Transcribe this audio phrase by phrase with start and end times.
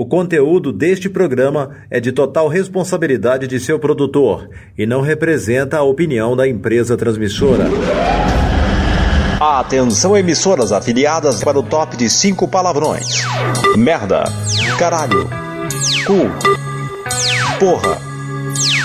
[0.00, 5.82] O conteúdo deste programa é de total responsabilidade de seu produtor e não representa a
[5.82, 7.66] opinião da empresa transmissora.
[9.38, 13.22] Atenção, emissoras afiliadas para o top de cinco palavrões:
[13.76, 14.24] merda,
[14.78, 15.28] caralho,
[16.06, 16.30] cu,
[17.58, 17.98] porra,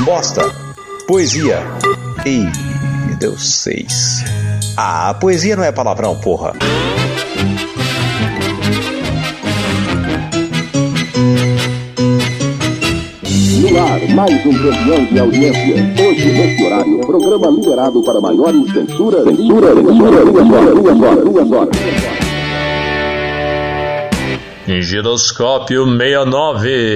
[0.04, 0.42] bosta,
[1.08, 1.62] poesia
[2.26, 2.44] e.
[3.20, 4.22] Deu seis.
[4.76, 6.52] Ah, poesia não é palavrão, porra.
[13.95, 16.05] Ar, mais um campeão de audiência.
[16.08, 21.52] Hoje, neste horário, programa liberado para maiores censura, censura, censura, duas horas, duas horas, duas
[21.52, 21.76] horas.
[24.67, 26.95] Giroscópio 69.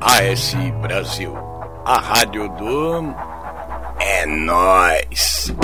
[0.00, 1.34] AS Brasil,
[1.84, 3.14] a rádio do.
[3.98, 5.54] É nós.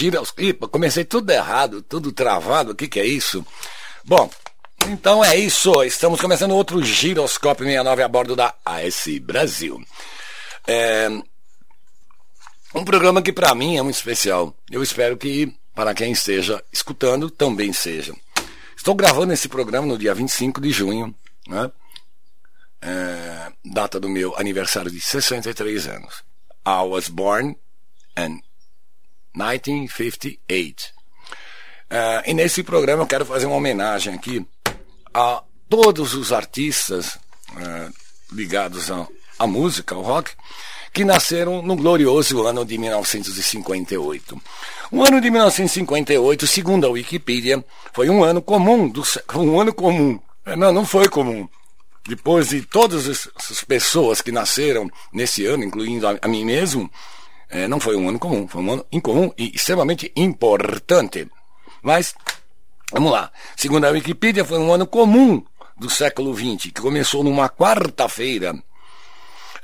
[0.00, 0.54] Giroscópio.
[0.68, 2.72] Comecei tudo errado, tudo travado.
[2.72, 3.44] O que, que é isso?
[4.04, 4.30] Bom,
[4.88, 5.82] então é isso.
[5.84, 9.80] Estamos começando outro giroscópio 69 a bordo da AS Brasil.
[10.66, 11.08] É
[12.74, 14.54] um programa que para mim é muito especial.
[14.70, 18.14] Eu espero que para quem esteja escutando também seja.
[18.76, 21.14] Estou gravando esse programa no dia 25 de junho,
[21.46, 21.70] né?
[22.82, 26.22] É, data do meu aniversário de 63 anos.
[26.66, 27.56] I was born
[28.16, 28.40] in
[29.34, 31.00] 1958.
[31.90, 34.46] Uh, e nesse programa eu quero fazer uma homenagem aqui
[35.12, 37.16] a todos os artistas
[37.52, 37.92] uh,
[38.32, 38.90] ligados
[39.38, 40.30] à música, ao rock,
[40.92, 44.40] que nasceram no glorioso ano de 1958.
[44.92, 49.02] O ano de 1958, segundo a Wikipedia, foi um ano comum, do,
[49.36, 50.20] um ano comum.
[50.44, 51.48] É, não, não foi comum.
[52.08, 56.90] Depois de todas as pessoas que nasceram nesse ano, incluindo a, a mim mesmo,
[57.50, 61.28] é, não foi um ano comum, foi um ano incomum e extremamente importante.
[61.82, 62.14] Mas,
[62.92, 63.30] vamos lá.
[63.56, 65.42] Segundo a Wikipedia, foi um ano comum
[65.76, 68.54] do século XX, que começou numa quarta-feira,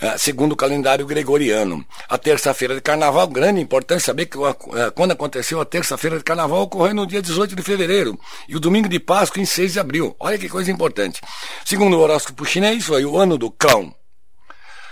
[0.01, 1.85] eh, segundo o calendário gregoriano.
[2.09, 6.63] A terça-feira de carnaval, grande importância saber que eh, quando aconteceu a terça-feira de carnaval
[6.63, 8.19] ocorreu no dia 18 de fevereiro
[8.49, 10.17] e o domingo de Páscoa em 6 de abril.
[10.19, 11.21] Olha que coisa importante.
[11.65, 13.95] Segundo o horóscopo chinês, foi o ano do cão,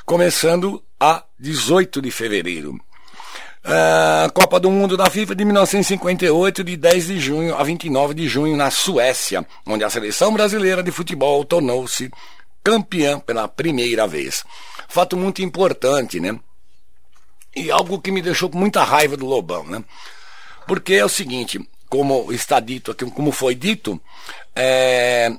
[0.07, 2.81] começando a 18 de fevereiro.
[3.63, 8.27] A Copa do Mundo da FIFA de 1958, de 10 de junho a 29 de
[8.27, 12.11] junho, na Suécia, onde a seleção brasileira de futebol tornou-se
[12.63, 14.45] campeã pela primeira vez.
[14.89, 16.39] Fato muito importante, né?
[17.55, 19.85] E algo que me deixou com muita raiva do Lobão, né?
[20.67, 21.61] Porque é o seguinte,
[21.91, 24.01] como está dito aqui, como foi dito,
[24.57, 25.31] é,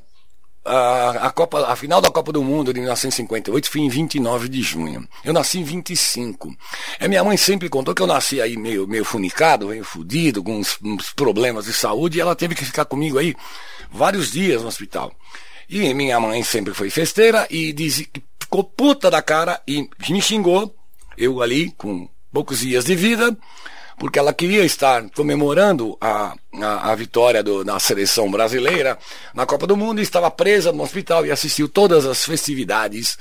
[0.65, 4.61] a, a, Copa, a final da Copa do Mundo de 1958 foi em 29 de
[4.61, 5.07] junho.
[5.23, 6.55] Eu nasci em 25.
[6.99, 10.57] A minha mãe sempre contou que eu nasci aí meio, meio funicado, meio fudido, com
[10.57, 13.35] uns, uns problemas de saúde, e ela teve que ficar comigo aí
[13.91, 15.13] vários dias no hospital.
[15.69, 20.75] E minha mãe sempre foi festeira e que ficou puta da cara e me xingou,
[21.17, 23.35] eu ali com poucos dias de vida,
[23.97, 28.97] porque ela queria estar comemorando a, a, a vitória do, da seleção brasileira
[29.33, 33.17] na Copa do Mundo e estava presa no hospital e assistiu todas as festividades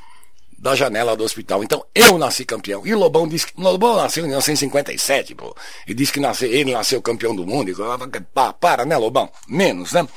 [0.59, 1.62] da janela do hospital.
[1.62, 2.87] Então eu nasci campeão.
[2.87, 3.61] E Lobão disse que.
[3.61, 5.55] Lobão nasceu em 1957, pô.
[5.87, 7.70] E disse que nasceu, ele nasceu campeão do mundo.
[7.70, 9.31] E, pá, para, né, Lobão?
[9.47, 10.09] Menos, né?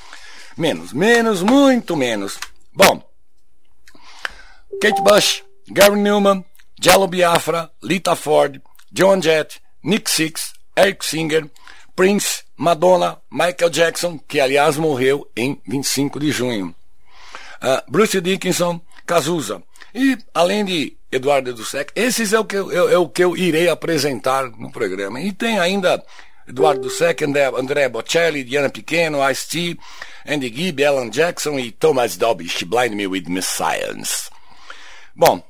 [0.58, 2.40] Menos, menos, muito menos.
[2.74, 3.04] Bom.
[4.82, 6.46] Kate Bush, Gary Newman,
[6.82, 8.62] Jello Biafra, Lita Ford,
[8.92, 11.50] John Jett, Nick Six, Eric Singer,
[11.96, 16.76] Prince, Madonna, Michael Jackson, que aliás morreu em 25 de junho,
[17.64, 19.64] uh, Bruce Dickinson, Cazuza.
[19.96, 23.70] E, além de Eduardo Dussek, esses é o, que eu, é, o que eu irei
[23.70, 25.22] apresentar no programa.
[25.22, 26.04] E tem ainda
[26.46, 29.80] Eduardo Dussek, André, André Bocelli, Diana Pequeno, Ice-T,
[30.28, 34.30] Andy Gibb, Alan Jackson e Thomas Dolby, She Blind Me With Messiahs.
[35.16, 35.42] Bom,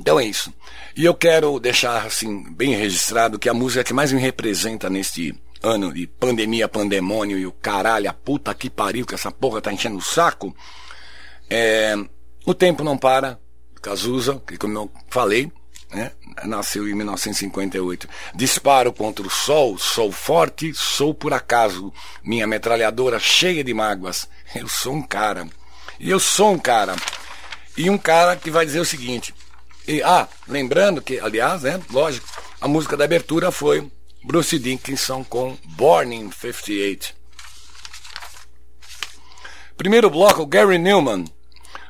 [0.00, 0.52] então é isso.
[0.94, 5.34] E eu quero deixar assim bem registrado que a música que mais me representa neste
[5.62, 9.72] ano de pandemia, pandemônio e o caralho, a puta que pariu que essa porra tá
[9.72, 10.54] enchendo o saco,
[11.48, 11.94] é
[12.44, 13.38] O Tempo Não Para,
[13.80, 15.50] Cazuza, que como eu falei,
[15.92, 16.12] né,
[16.44, 18.08] nasceu em 1958.
[18.34, 21.92] Disparo contra o sol, sou forte, sou por acaso,
[22.22, 24.28] minha metralhadora cheia de mágoas.
[24.54, 25.46] Eu sou um cara.
[26.00, 26.96] E eu sou um cara.
[27.76, 29.34] E um cara que vai dizer o seguinte:
[29.86, 32.26] e, ah, lembrando que, aliás, né, lógico,
[32.60, 33.90] a música da abertura foi
[34.24, 37.14] Bruce Dickinson com Born in 58.
[39.76, 41.24] Primeiro bloco, Gary Newman.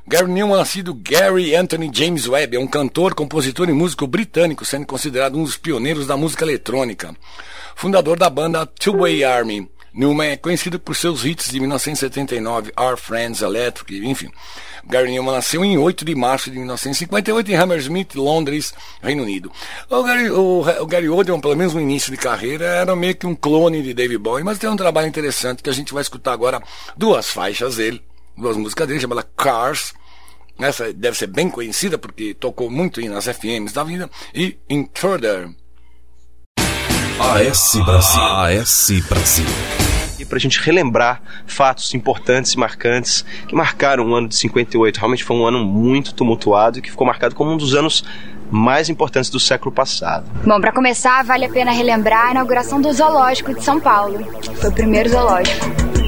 [0.06, 4.87] Gary Newman, nascido Gary Anthony James Webb, é um cantor, compositor e músico britânico, sendo
[4.87, 7.15] considerado um dos pioneiros da música eletrônica.
[7.77, 9.70] Fundador da banda Two Way Army.
[9.94, 14.31] Newman é conhecido por seus hits de 1979, Our Friends Electric, enfim.
[14.84, 18.72] Gary Newman nasceu em 8 de março de 1958 em Hammersmith, Londres,
[19.03, 19.53] Reino Unido.
[19.91, 21.08] O Gary, o, o Gary
[21.41, 24.58] pelo menos no início de carreira, era meio que um clone de David Bowie, mas
[24.58, 26.63] tem um trabalho interessante que a gente vai escutar agora
[26.96, 28.03] duas faixas dele,
[28.37, 29.93] duas músicas dele, chamada Cars,
[30.58, 35.51] essa deve ser bem conhecida porque tocou muito nas FMs da vida, e Intruder.
[37.19, 38.22] AS Brasil.
[38.22, 39.81] AS Brasil
[40.29, 44.99] para a gente relembrar fatos importantes e marcantes que marcaram o ano de 58.
[44.99, 48.05] Realmente foi um ano muito tumultuado e que ficou marcado como um dos anos
[48.51, 50.27] mais importantes do século passado.
[50.45, 54.19] Bom, para começar, vale a pena relembrar a inauguração do Zoológico de São Paulo.
[54.61, 56.02] Foi o primeiro zoológico.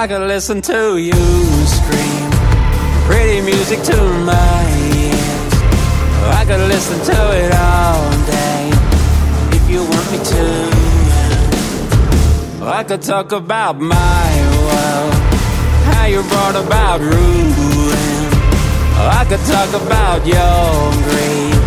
[0.00, 2.30] I could listen to you scream
[3.04, 4.64] pretty music to my
[4.96, 5.52] ears.
[6.22, 8.70] Oh, I could listen to it all day
[9.58, 10.46] if you want me to.
[12.64, 14.30] Oh, I could talk about my
[14.64, 15.12] world,
[15.92, 17.50] how you brought about ruin.
[18.96, 21.60] Oh, I could talk about your greed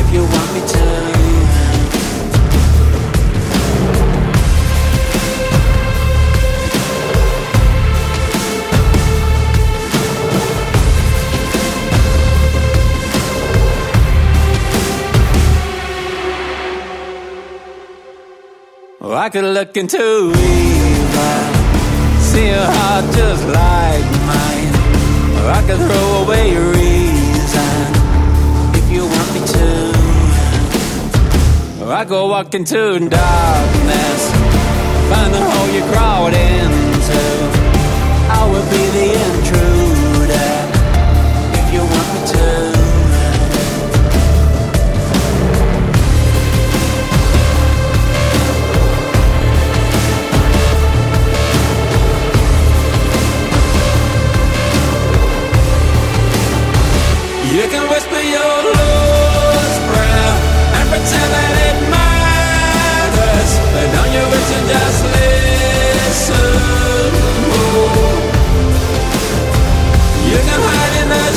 [0.00, 1.11] if you want me to.
[19.22, 21.42] I could look into evil,
[22.18, 24.74] see a heart just like mine.
[25.38, 27.86] Or I could throw away your reason
[28.74, 29.70] if you want me to.
[31.84, 34.20] Or I could walk into darkness,
[35.08, 37.22] find the hole you crawled into.
[38.28, 39.71] I will be the intruder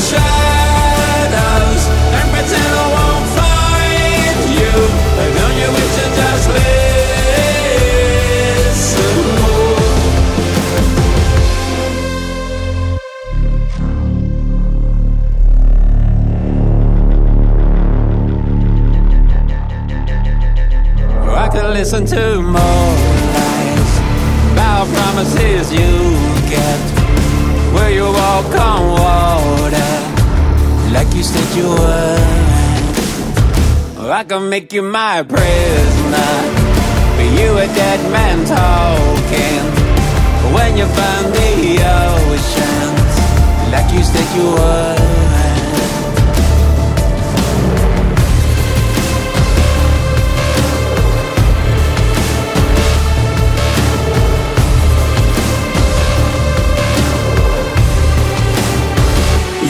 [0.06, 2.85] shadows and pretend
[34.12, 36.34] I can make you my prisoner,
[37.16, 39.66] but you a dead man talking.
[40.54, 43.16] When you find the oceans
[43.72, 45.16] like you said you would.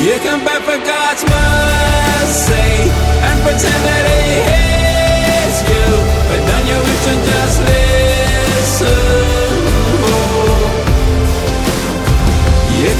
[0.06, 2.70] You can beg for God's mercy
[3.27, 4.14] and pretend that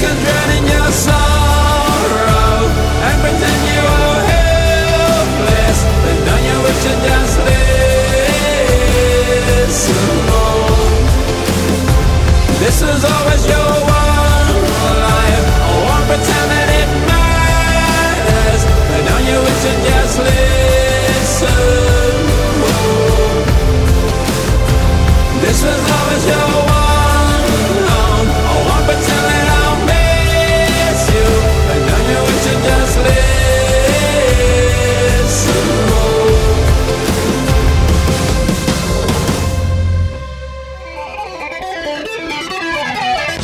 [0.00, 2.68] can drown in your sorrow
[3.06, 7.96] and pretend you are helpless, but don't you just listen?
[12.62, 14.56] This is always your one
[15.06, 15.46] life.
[15.64, 18.62] I won't pretend that it matters.
[18.90, 20.56] But don't you just listen?
[25.40, 26.45] This is always your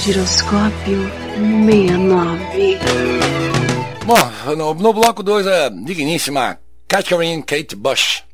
[0.02, 0.98] Giroscópio
[1.64, 2.78] 69.
[4.04, 8.24] Bom, no, no bloco 2 é digníssima Catherine Kate Bush,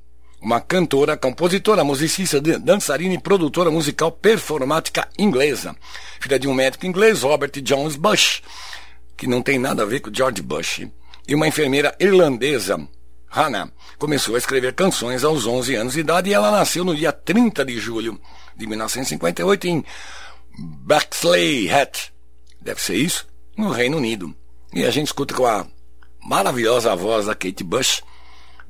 [0.41, 5.77] uma cantora, compositora, musicista, dançarina e produtora musical performática inglesa.
[6.19, 8.41] Filha de um médico inglês, Robert Jones Bush,
[9.15, 10.89] que não tem nada a ver com George Bush,
[11.29, 12.81] e uma enfermeira irlandesa,
[13.27, 17.13] Hannah, começou a escrever canções aos 11 anos de idade e ela nasceu no dia
[17.13, 18.19] 30 de julho
[18.57, 19.85] de 1958 em
[20.59, 22.13] Bexley Hat,
[22.61, 24.35] deve ser isso, no Reino Unido.
[24.73, 25.67] E a gente escuta com a
[26.21, 28.03] maravilhosa voz da Kate Bush,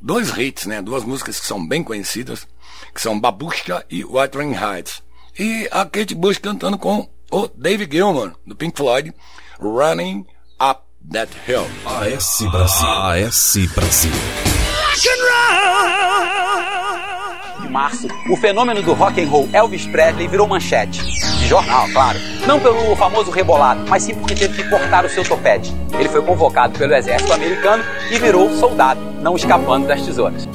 [0.01, 2.47] dois hits, né, duas músicas que são bem conhecidas,
[2.95, 5.03] que são Babushka e Wuthering Heights.
[5.39, 9.15] E a Kate Bush cantando com o David Gilmour, do Pink Floyd,
[9.59, 10.27] Running
[10.61, 11.67] Up That Hill.
[11.87, 12.89] AS Brasil.
[12.89, 14.13] AS Brasil.
[15.01, 15.17] de
[17.69, 21.03] março, o fenômeno do rock and roll Elvis Presley virou manchete.
[21.03, 22.19] De jornal, claro.
[22.47, 25.75] Não pelo famoso rebolado, mas sim porque teve que cortar o seu topete.
[25.99, 30.49] Ele foi convocado pelo exército americano e virou soldado, não escapando das tesouras.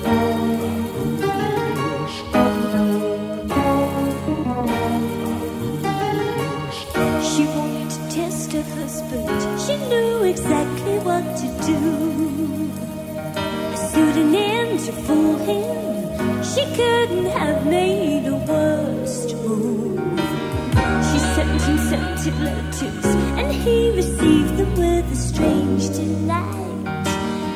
[14.83, 16.02] To fool him.
[16.53, 20.19] She couldn't have made a worse move.
[21.09, 23.05] She sent him scented letters,
[23.39, 27.07] and he received them with a strange delight.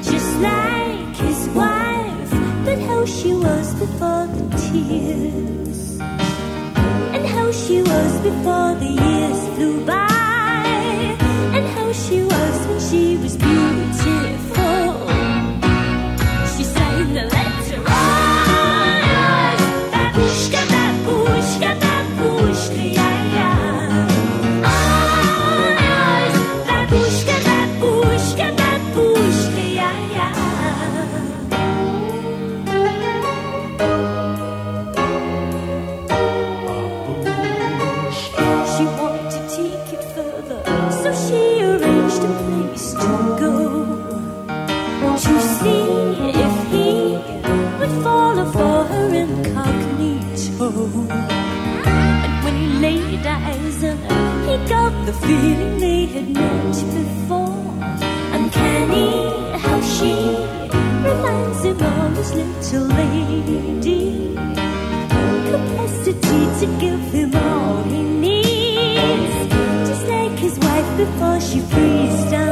[0.01, 2.31] Just like his wife,
[2.65, 5.99] but how she was before the tears,
[7.13, 11.15] and how she was before the years flew by,
[11.55, 13.66] and how she was when she was beautiful.
[55.07, 57.73] the feeling they had met before.
[58.35, 60.13] Uncanny how she
[61.07, 64.35] reminds him of his little lady.
[65.53, 69.35] Capacity to give him all he needs,
[69.87, 72.46] just like his wife before she freezed.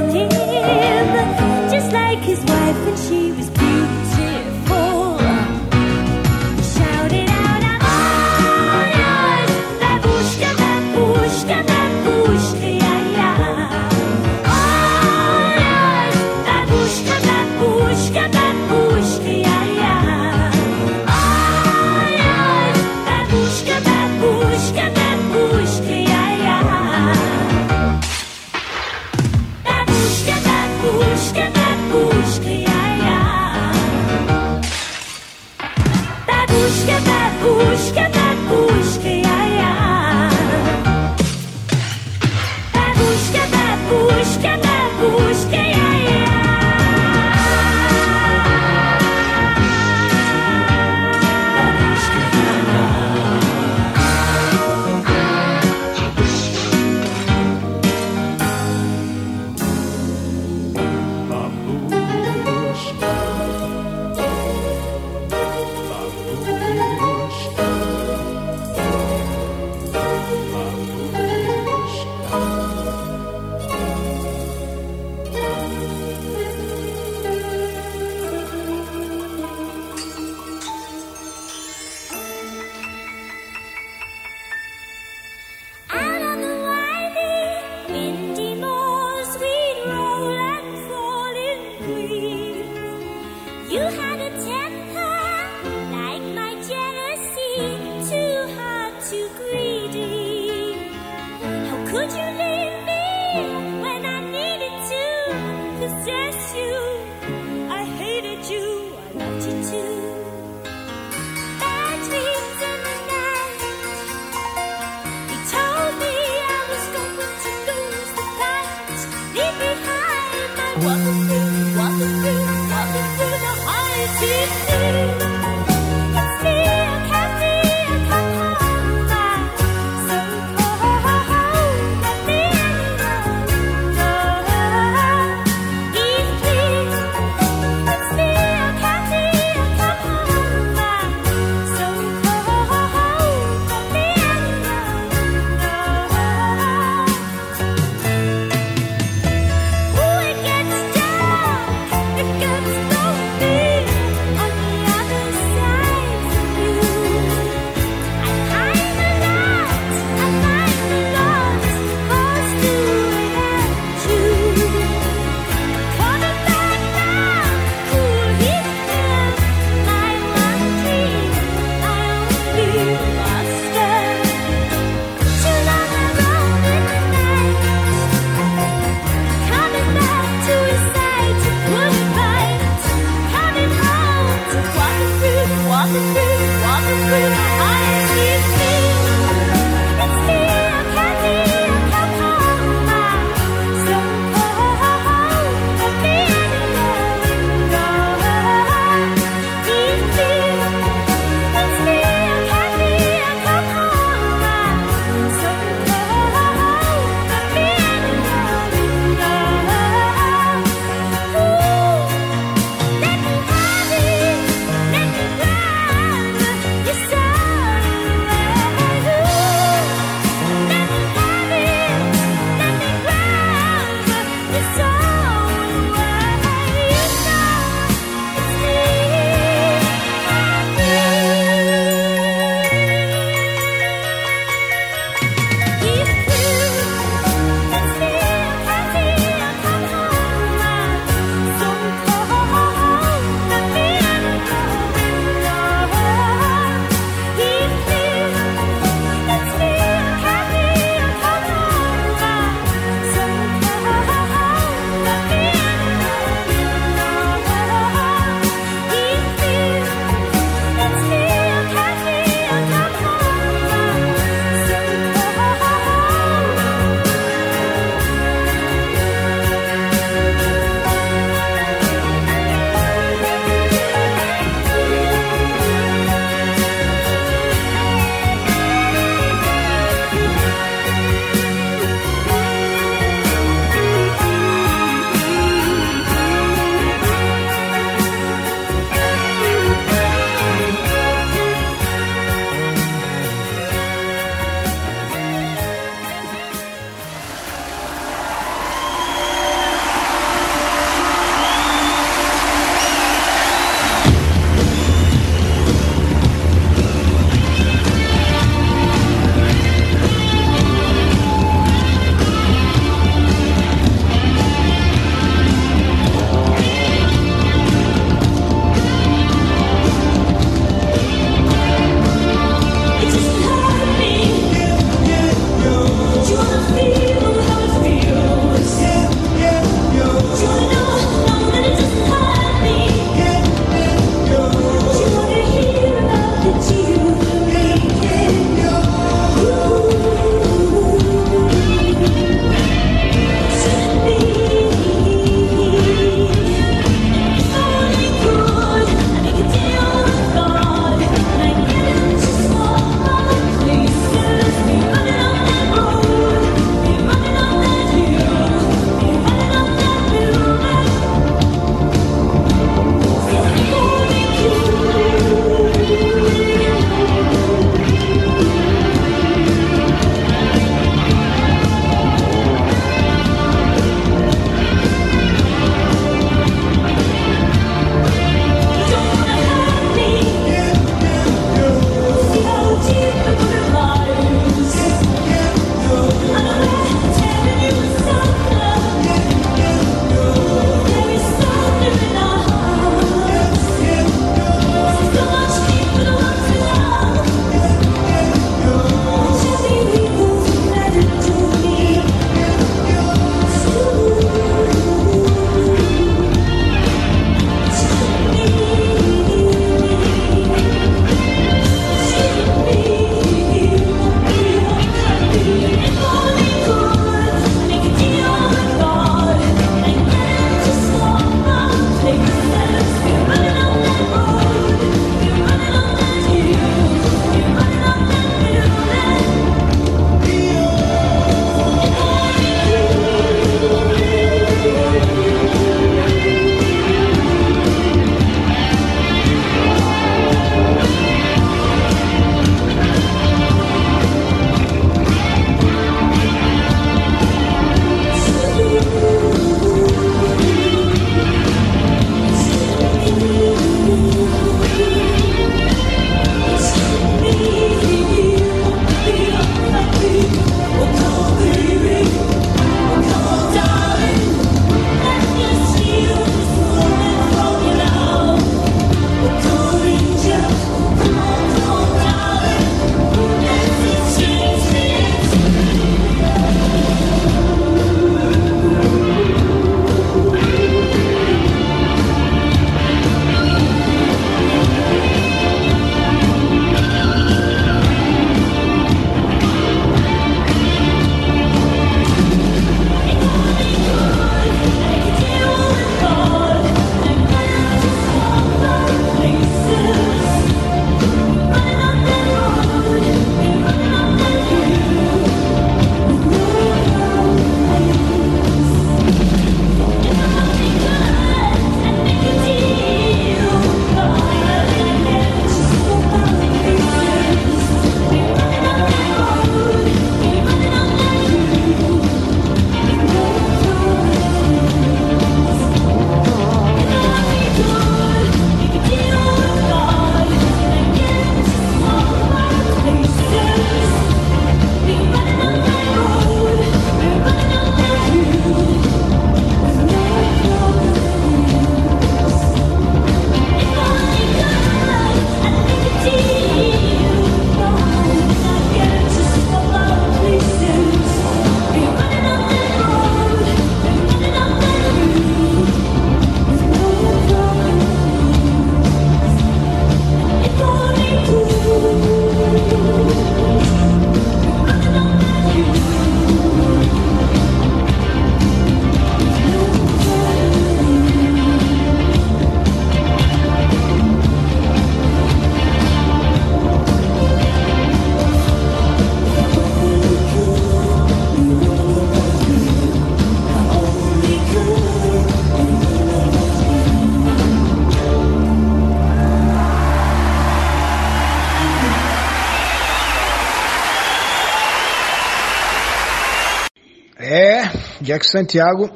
[598.06, 598.90] Jack Santiago,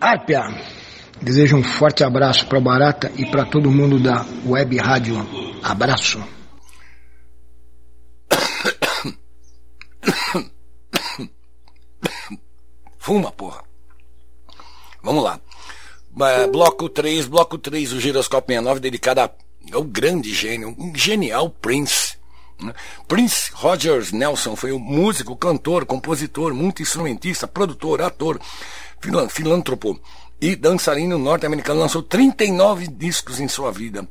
[0.00, 0.40] Arpia.
[1.20, 5.16] Desejo um forte abraço para Barata e para todo mundo da Web Rádio.
[5.62, 6.24] Abraço.
[12.98, 13.62] Fuma, porra.
[15.02, 15.38] Vamos lá.
[16.50, 19.30] Bloco 3, bloco 3, o Giroscópio 69, dedicado
[19.72, 22.03] ao grande gênio, um genial Prince.
[23.14, 28.40] Prince Rogers Nelson foi um músico, cantor, compositor, multi-instrumentista, produtor, ator,
[29.30, 30.00] filântropo
[30.40, 31.78] e dançarino norte-americano.
[31.78, 34.08] Lançou 39 discos em sua vida.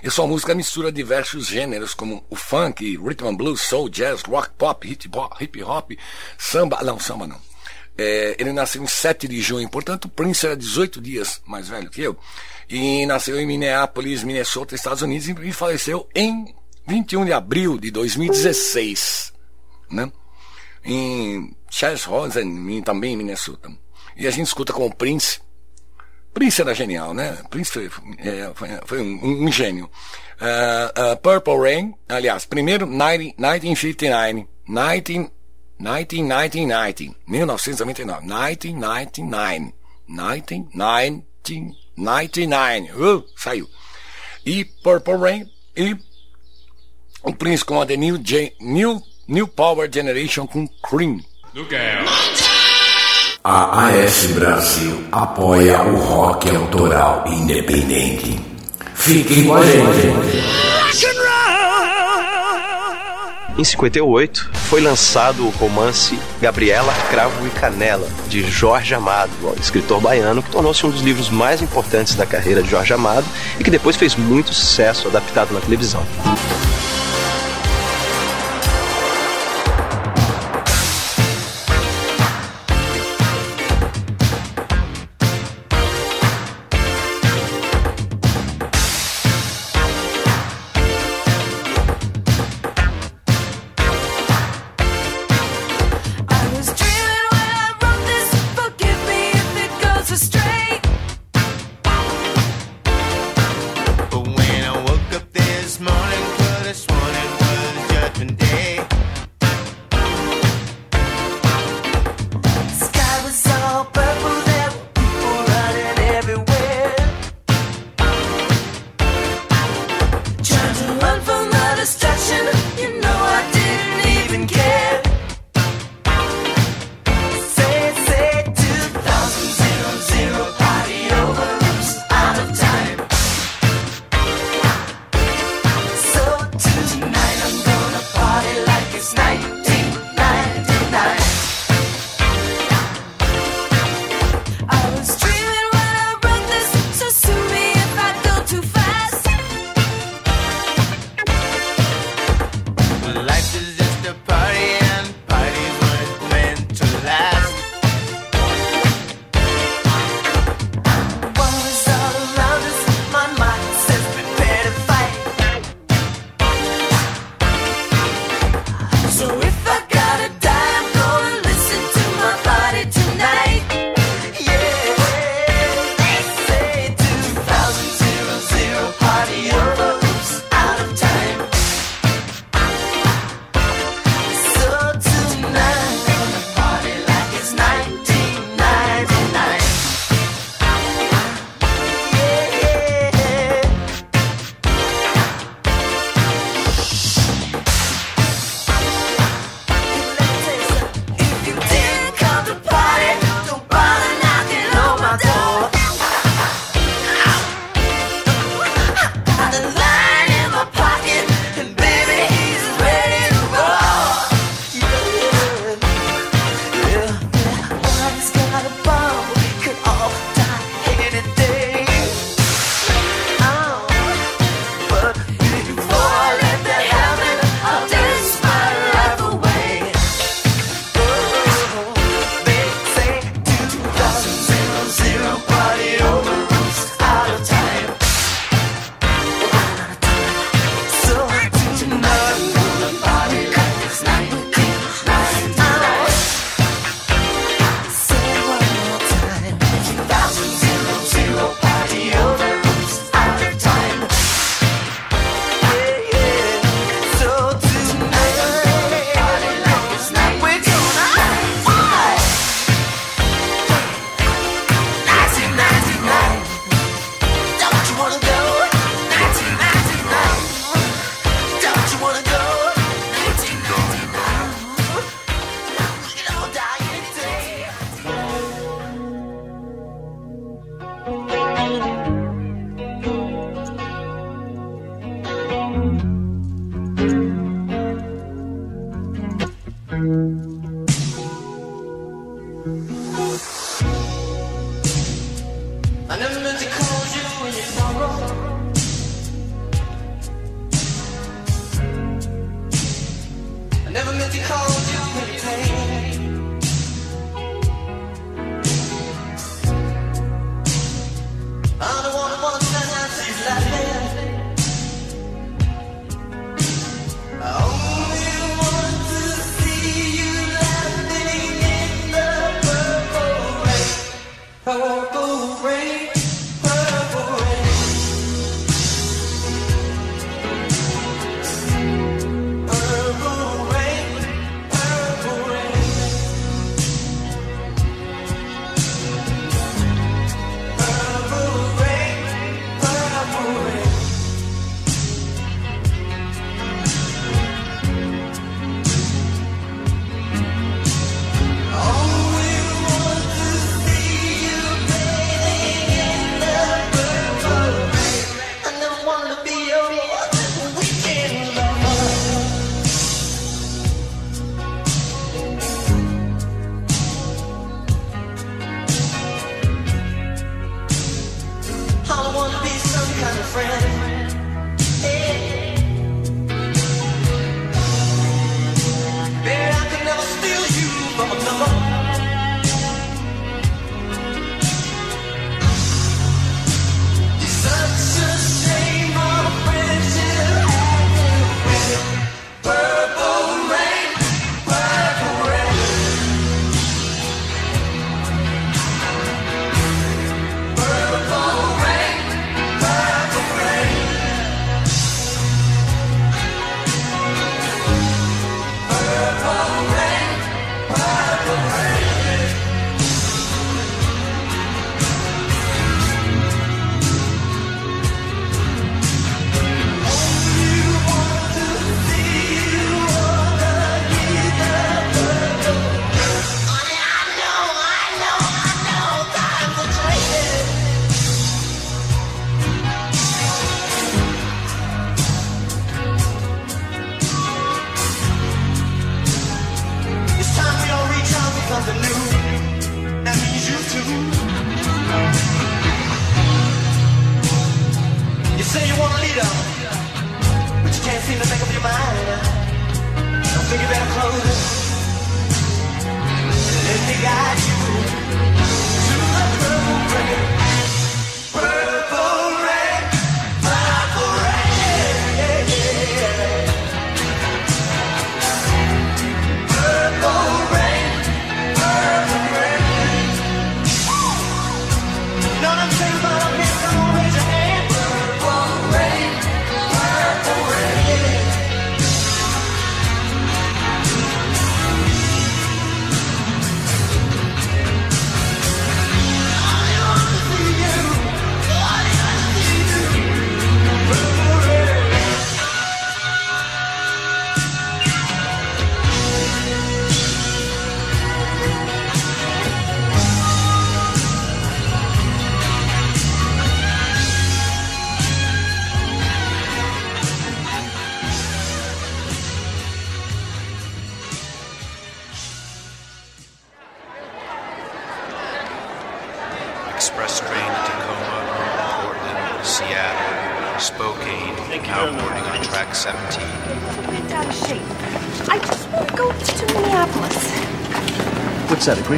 [0.00, 4.50] E sua música mistura diversos gêneros, como o funk, rhythm and blues, soul, jazz, rock,
[4.56, 5.90] pop, hip hop,
[6.38, 6.84] samba.
[6.84, 7.40] Não, samba não.
[7.98, 12.00] É, ele nasceu em 7 de junho, portanto, Prince era 18 dias mais velho que
[12.00, 12.16] eu.
[12.70, 16.54] E nasceu em Minneapolis, Minnesota, Estados Unidos, e faleceu em
[16.86, 19.32] 21 de abril de 2016.
[19.90, 20.10] Né?
[20.84, 23.70] Em Charles Rosen, também em Minnesota.
[24.16, 25.40] E a gente escuta com o Prince.
[26.32, 27.38] Prince era genial, né?
[27.48, 29.88] Prince foi, é, foi, foi um, um gênio.
[30.40, 35.30] Ah, ah, Purple Rain, aliás, primeiro 90, 1959, 19,
[35.78, 39.72] 1999, 1999,
[40.08, 41.24] 1999,
[41.96, 43.68] 1999, uh, saiu.
[44.44, 45.96] E Purple Rain e
[47.24, 51.20] o Prince com a The New, Gen- New, New Power Generation com Cream.
[53.42, 58.40] A AS Brasil apoia o rock autoral independente.
[58.94, 60.44] Fiquem com a gente.
[63.56, 70.00] Em 58, foi lançado o romance Gabriela, Cravo e Canela, de Jorge Amado, o escritor
[70.00, 73.26] baiano, que tornou-se um dos livros mais importantes da carreira de Jorge Amado
[73.60, 76.04] e que depois fez muito sucesso adaptado na televisão.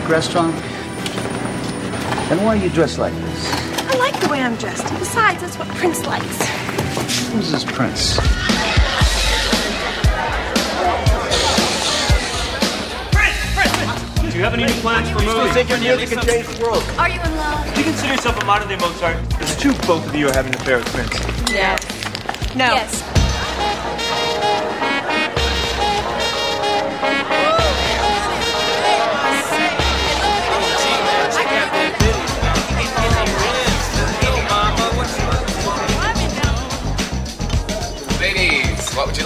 [0.06, 0.54] Greek restaurant?
[2.30, 3.50] And why are you dressed like this?
[3.92, 4.84] I like the way I'm dressed.
[5.00, 6.48] Besides, that's what Prince likes.
[7.30, 8.16] Who's this prince?
[13.10, 15.52] Prince, Prince Do you have any new plans for movies?
[15.52, 16.84] think your music can change the world.
[16.98, 17.74] Are you in love?
[17.74, 19.16] Do you consider yourself a modern day Mozart?
[19.40, 21.50] It's true both of you are having an affair with Prince.
[21.50, 22.54] Yes.
[22.54, 22.66] No.
[22.66, 22.95] Yes.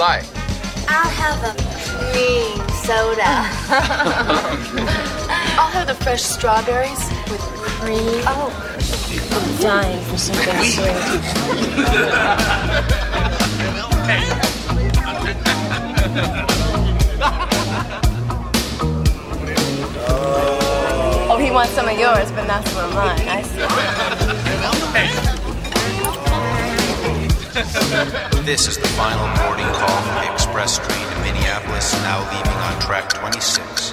[0.01, 0.25] like?
[0.89, 1.53] I'll have a
[1.85, 3.23] cream soda.
[5.61, 7.43] I'll have the fresh strawberries with
[7.77, 8.23] cream.
[8.25, 8.51] Oh,
[9.31, 10.87] I'm dying for something sweet.
[21.29, 23.29] oh, he wants some of yours, but not some of mine.
[23.29, 23.43] I
[25.27, 25.30] see.
[28.47, 32.81] this is the final boarding call from the express train to Minneapolis, now leaving on
[32.81, 33.90] track 26.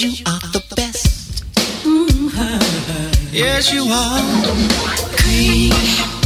[0.00, 1.44] you are the best.
[1.84, 3.34] Mm-hmm.
[3.34, 4.20] Yes, you are.
[5.16, 6.17] Creep.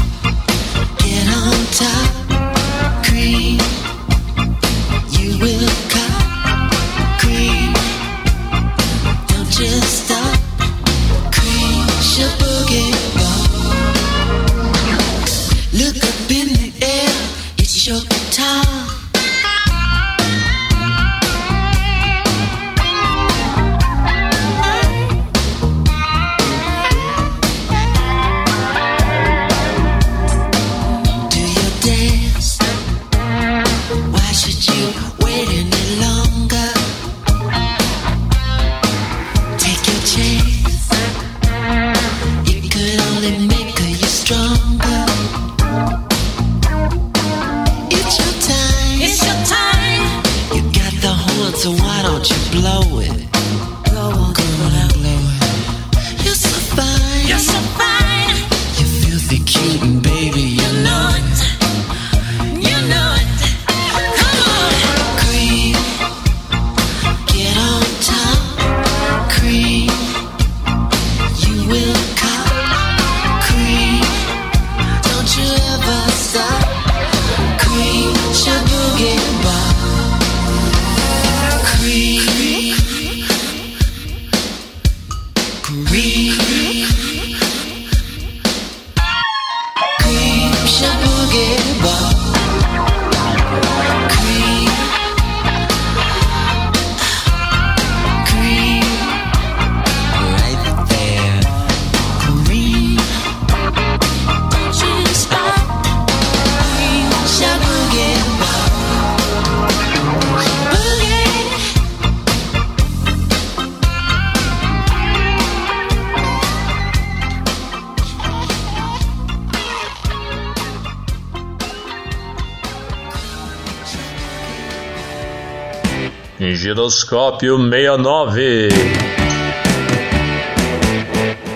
[127.12, 128.68] Radioscópio 69.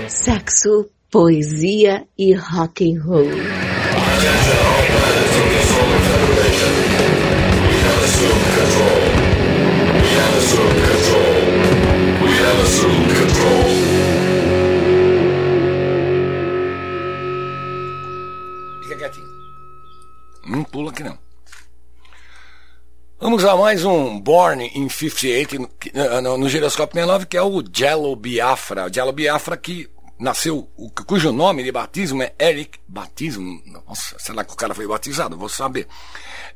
[0.07, 3.25] Sexo, poesia e rock and roll.
[3.25, 3.33] We
[12.33, 14.26] have assumed control.
[23.49, 25.59] A mais um Born in 58
[26.23, 28.93] no, no, Giroscópio 69, que é o Jello Biafra.
[28.93, 29.89] Jello Biafra que
[30.19, 33.63] nasceu, o- cujo nome de batismo é Eric Batismo.
[33.67, 35.37] Nossa, será que o cara foi batizado?
[35.37, 35.87] Vou saber.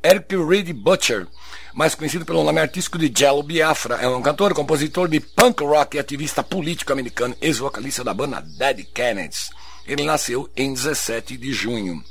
[0.03, 1.27] Eric Reed Butcher,
[1.73, 5.95] mais conhecido pelo nome artístico de Jello Biafra, é um cantor, compositor de punk rock
[5.95, 9.49] e ativista político americano, ex-vocalista da banda Dead Kennedys.
[9.87, 12.03] Ele nasceu em 17 de junho,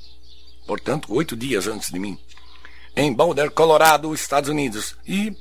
[0.67, 2.19] portanto, oito dias antes de mim
[3.01, 4.95] em Boulder, Colorado, Estados Unidos.
[5.07, 5.35] E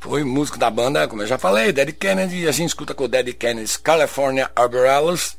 [0.00, 3.08] foi músico da banda, como eu já falei, Dead Kennedy, a gente escuta com o
[3.08, 5.36] Dead Kennedy's California Arborellos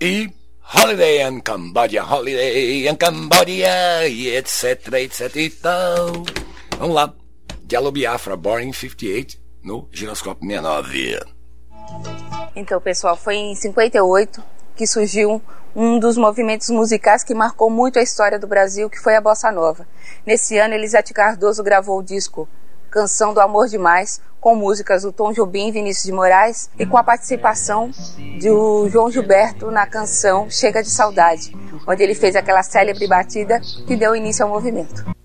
[0.00, 0.30] e
[0.74, 6.24] Holiday in Cambodia, Holiday in Cambodia, e etc, etc e tal.
[6.78, 7.14] Vamos lá,
[7.68, 11.20] Jello Biafra, Born in 58, no Giroscópio 69.
[12.54, 15.42] Então, pessoal, foi em 58 que surgiu
[15.74, 19.50] um dos movimentos musicais que marcou muito a história do Brasil, que foi a bossa
[19.50, 19.84] nova.
[20.24, 22.48] Nesse ano, Elisete Cardoso gravou o disco
[22.88, 26.96] Canção do Amor Demais, com músicas do Tom Jobim e Vinícius de Moraes e com
[26.96, 27.90] a participação
[28.40, 31.52] do João Gilberto na canção Chega de Saudade,
[31.84, 35.17] onde ele fez aquela célebre batida que deu início ao movimento.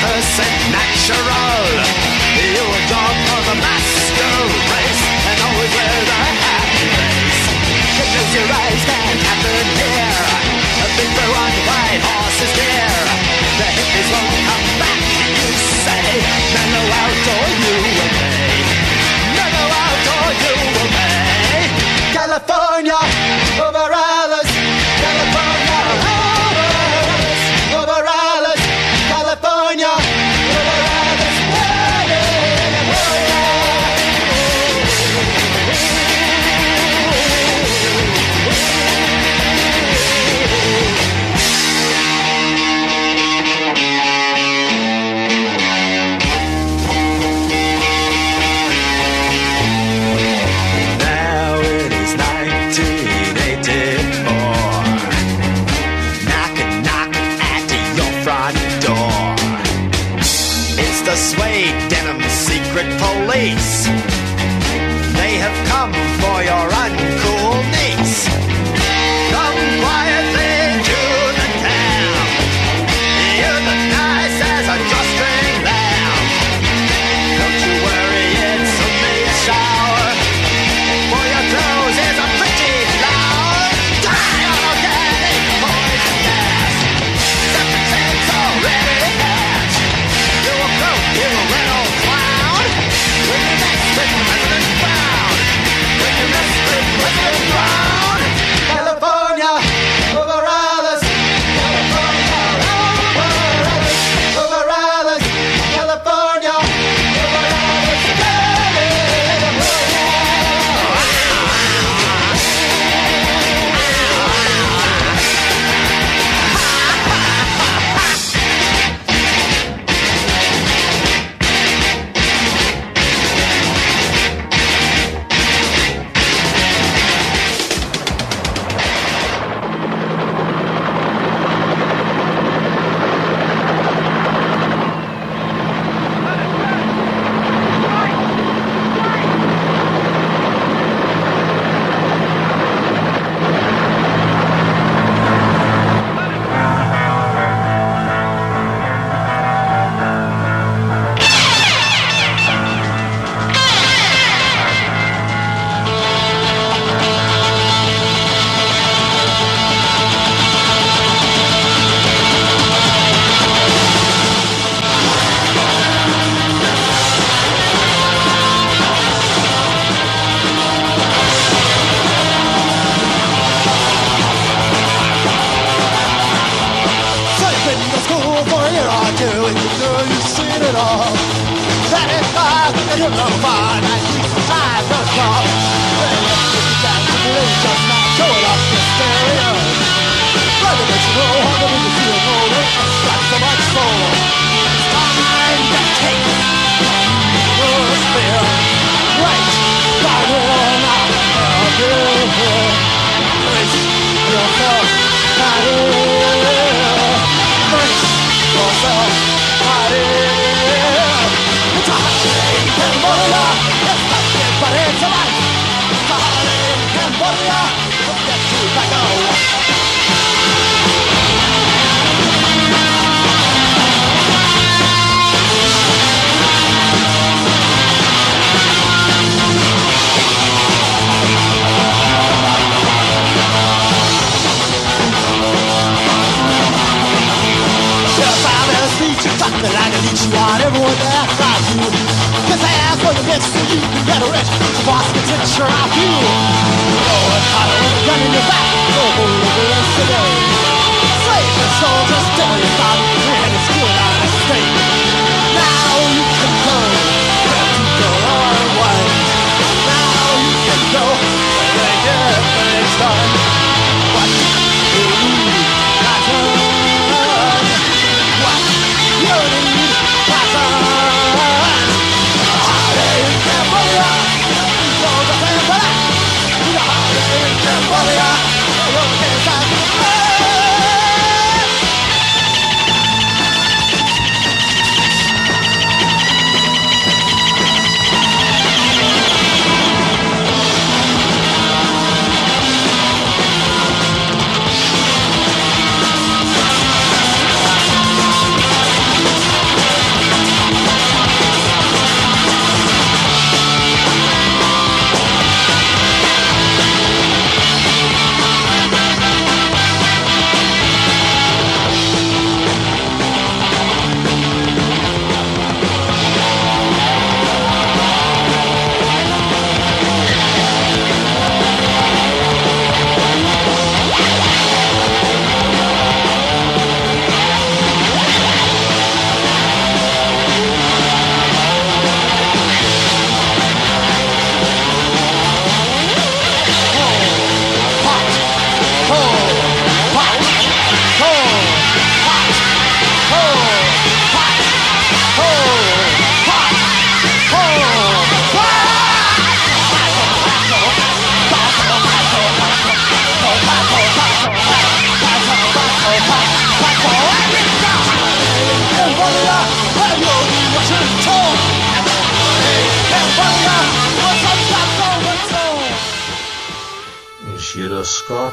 [0.00, 1.66] Percent natural.
[2.32, 4.32] You were drawn for the master
[4.72, 7.42] race and always wear the happy face.
[8.12, 10.24] Close your eyes, that happened here.
[10.82, 12.92] A big blue on white horse is near.
[13.60, 15.00] The hippies won't come back,
[15.38, 15.50] you
[15.84, 16.08] say.
[16.56, 18.58] Mellow out or you will pay.
[19.36, 21.68] Mellow out or you will pay.
[22.16, 23.00] California
[23.60, 24.51] over others.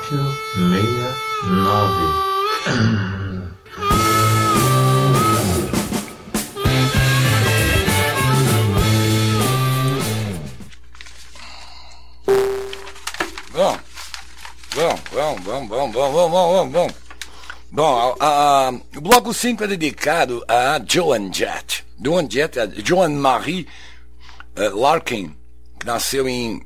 [0.09, 3.19] Giroscópio 69.
[13.53, 13.77] Bom,
[14.75, 15.35] bom, bom,
[15.67, 16.87] bom, bom, bom, bom, bom, bom,
[17.71, 18.15] bom.
[18.19, 21.83] A- a- o bloco 5 é dedicado a Joan Jett.
[21.99, 23.67] Joan Jett, a Joan Marie
[24.55, 25.35] eh, Larkin,
[25.85, 26.61] nasceu em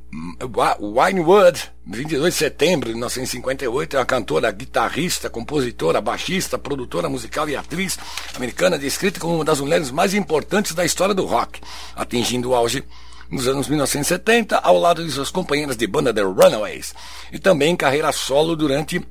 [0.80, 7.56] Winewood, 22 de setembro de 1958, é uma cantora, guitarrista, compositora, baixista, produtora musical e
[7.56, 7.98] atriz
[8.36, 11.62] americana, descrita como uma das mulheres mais importantes da história do rock,
[11.96, 12.84] atingindo o auge
[13.30, 16.94] nos anos 1970, ao lado de suas companheiras de banda The Runaways,
[17.32, 19.02] e também em carreira solo durante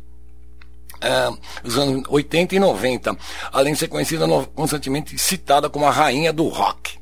[1.00, 1.32] ah,
[1.64, 3.16] os anos 80 e 90,
[3.52, 7.01] além de ser conhecida no- constantemente citada como a rainha do rock.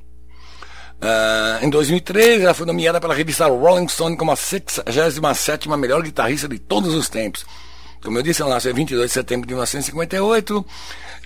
[1.02, 6.46] Ah, em 2003, ela foi nomeada pela revista Rolling Stone como a 67ª melhor guitarrista
[6.48, 7.44] de todos os tempos.
[8.02, 10.64] Como eu disse, ela nasceu em 22 de setembro de 1958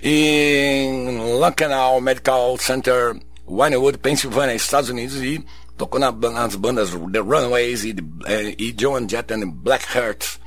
[0.03, 3.15] em Lucknow Medical Center,
[3.47, 5.43] Winewood, Pensilvânia, Estados Unidos, e
[5.77, 7.95] tocou na- nas bandas The Runaways e,
[8.27, 10.39] eh, e Joan Jett and Black Hearts.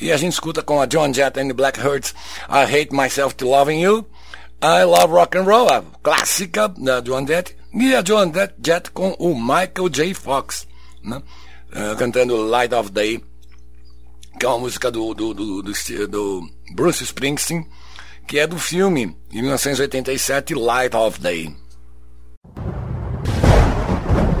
[0.00, 2.14] E a gente escuta com a Joan Jett and Black Hearts
[2.48, 4.06] I Hate Myself to Loving You,
[4.62, 8.30] I Love Rock and Roll, a clássica da Joan Jett, e a Joan
[8.64, 10.14] Jett, com o Michael J.
[10.14, 10.66] Fox,
[11.02, 11.20] né?
[11.72, 13.20] Eh, cantando Light of Day,
[14.38, 15.72] que é uma música do, do, do, do,
[16.08, 17.66] do Bruce Springsteen,
[18.28, 21.54] que é do filme de 1987 Light of Day.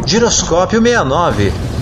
[0.06, 1.73] Giroscópio 69.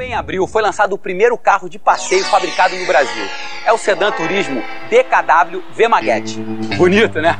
[0.00, 3.22] Também em abril foi lançado o primeiro carro de passeio fabricado no Brasil.
[3.66, 6.40] É o sedã turismo DKW V Maguete.
[6.78, 7.38] Bonito, né?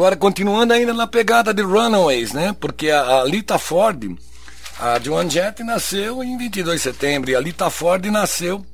[0.00, 2.56] Agora, continuando ainda na pegada de Runaways, né?
[2.58, 4.16] Porque a, a Lita Ford,
[4.80, 8.64] a Joan Jett nasceu em 22 de setembro e a Lita Ford nasceu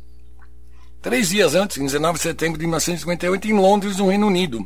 [1.02, 4.64] três dias antes, em 19 de setembro de 1958, em Londres, no Reino Unido.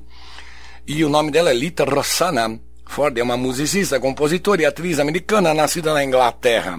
[0.86, 5.54] E o nome dela é Lita Rossana Ford, é uma musicista, compositora e atriz americana
[5.54, 6.78] nascida na Inglaterra.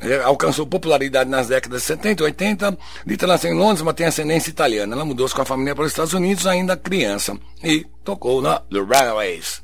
[0.00, 2.78] É, Alcançou popularidade nas décadas de 70 e 80.
[3.06, 4.94] Lita nasceu em Londres, mas tem ascendência italiana.
[4.94, 8.78] Ela mudou-se com a família para os Estados Unidos ainda criança e tocou na The
[8.78, 9.60] Runaways.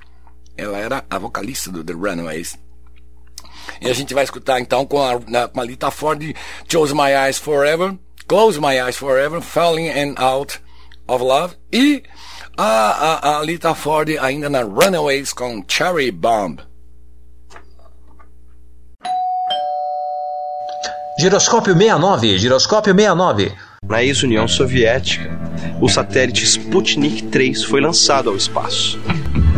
[0.56, 2.58] Ela era a vocalista do The Runaways.
[3.80, 6.20] E a gente vai escutar então com a, na, com a Lita Ford,
[6.68, 7.96] Chose My Eyes Forever,
[8.26, 10.60] Close My Eyes Forever, Falling and Out
[11.06, 12.02] of Love e
[12.56, 16.58] a, a, a Lita Ford ainda na Runaways com Cherry Bomb.
[21.18, 23.54] Giroscópio 69, giroscópio 69.
[23.88, 25.28] Na ex-União Soviética,
[25.80, 28.96] o satélite Sputnik 3 foi lançado ao espaço.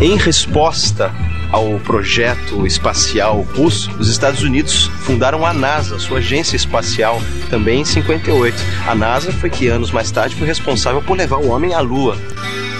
[0.00, 1.14] Em resposta
[1.52, 7.20] ao projeto espacial russo, os Estados Unidos fundaram a NASA, sua agência espacial,
[7.50, 8.56] também em 58.
[8.88, 12.16] A NASA foi que anos mais tarde foi responsável por levar o homem à Lua.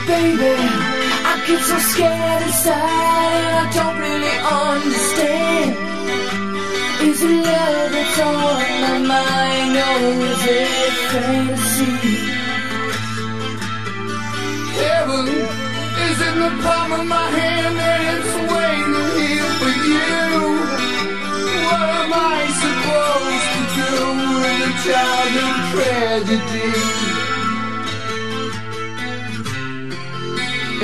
[0.07, 0.55] Baby,
[7.07, 8.35] Is it love that's on
[8.85, 12.17] my mind or is it fantasy?
[14.79, 15.27] Heaven
[16.09, 20.09] is in the palm of my hand and it's waiting here for you.
[21.67, 23.93] What am I supposed to do
[24.41, 26.71] with a childhood tragedy?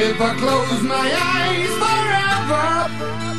[0.06, 1.06] If I close my
[1.36, 3.29] eyes forever,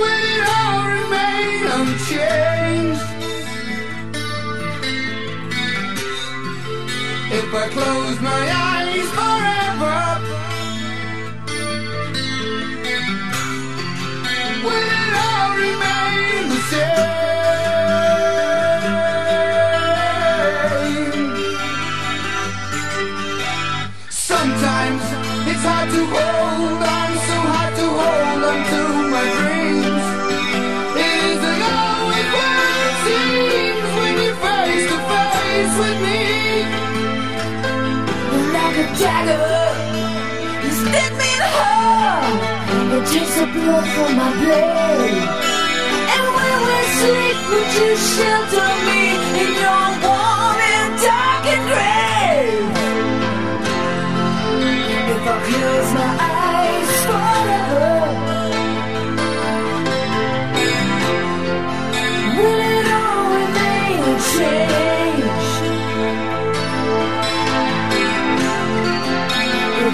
[0.00, 3.08] will all remain unchanged?
[7.38, 10.00] If I close my eyes forever,
[14.64, 17.14] will it all remain the same?
[24.10, 25.02] Sometimes
[25.50, 26.43] it's hard to hold
[35.78, 36.20] with me.
[38.54, 39.50] Like a dagger,
[40.64, 42.40] you stick me in the heart.
[42.96, 45.28] It takes the blood from my blade.
[46.14, 49.00] And when we sleep, would you shelter me
[49.42, 50.23] in your warm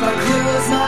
[0.03, 0.80] I close my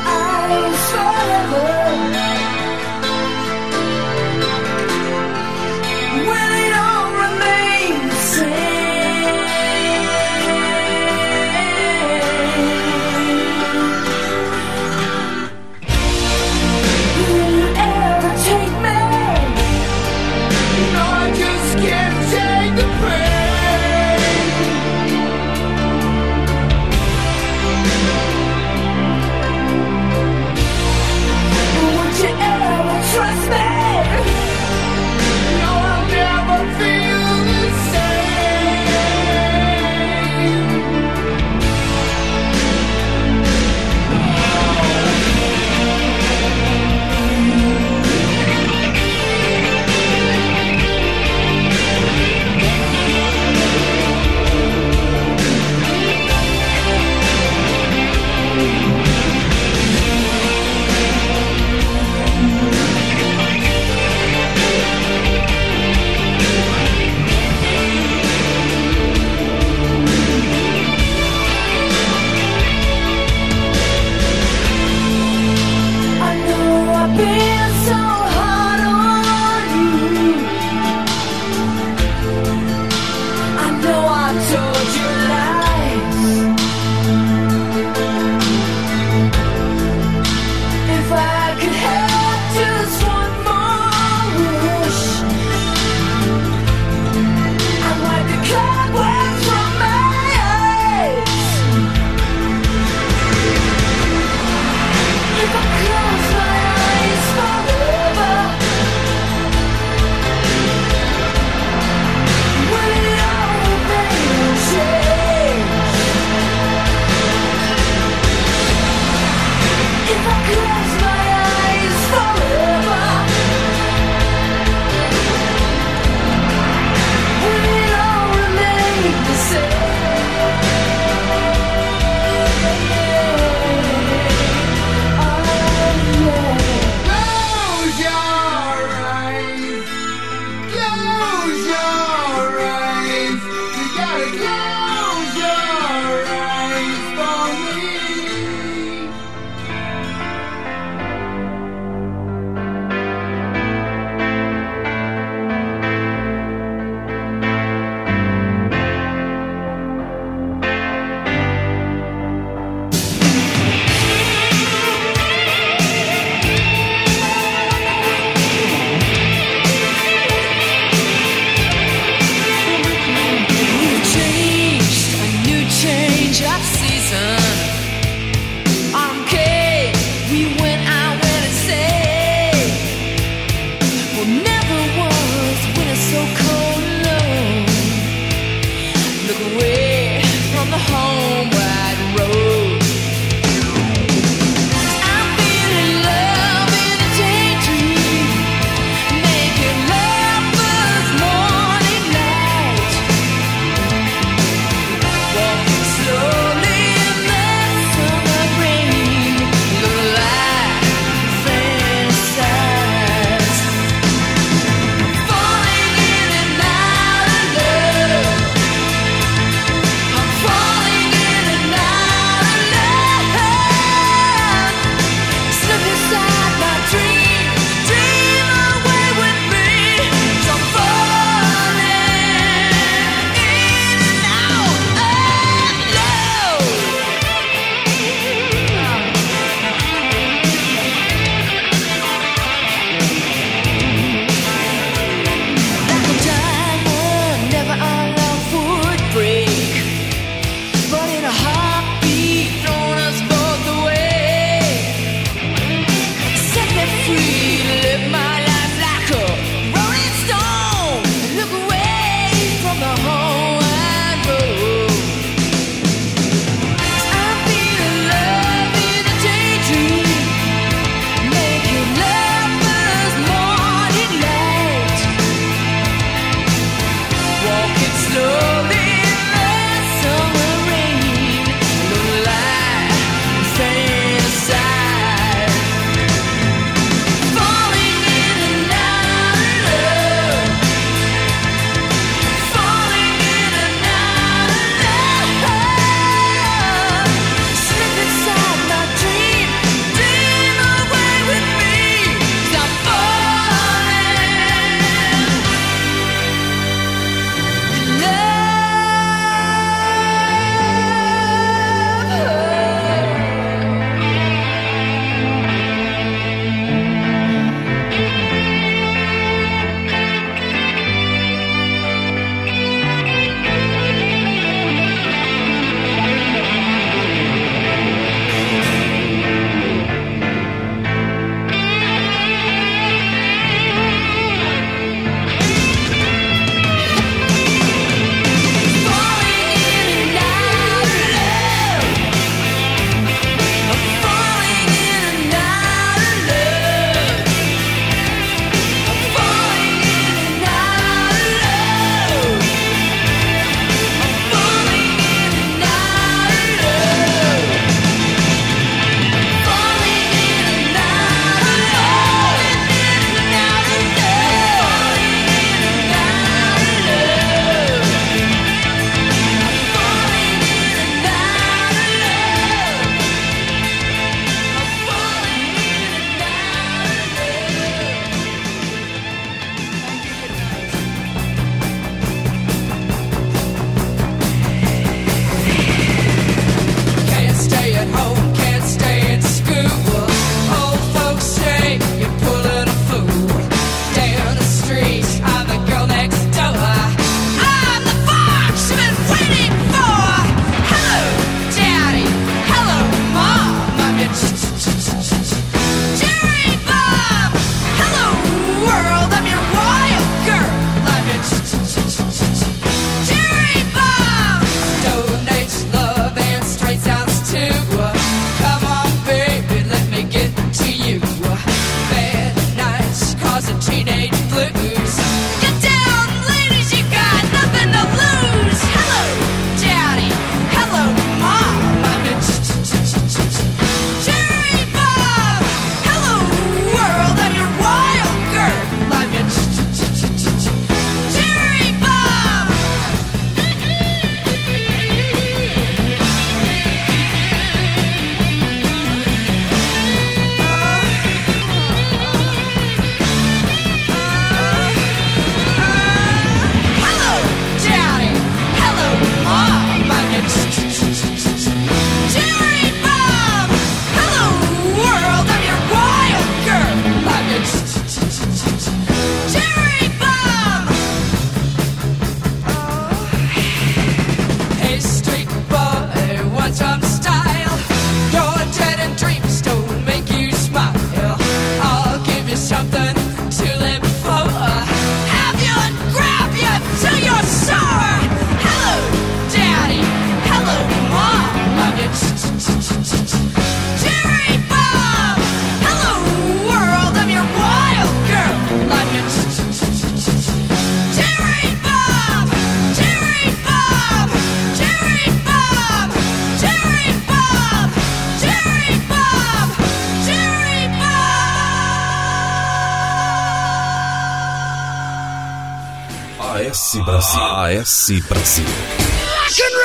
[517.82, 518.44] AS Brasil.
[518.46, 519.56] Rock and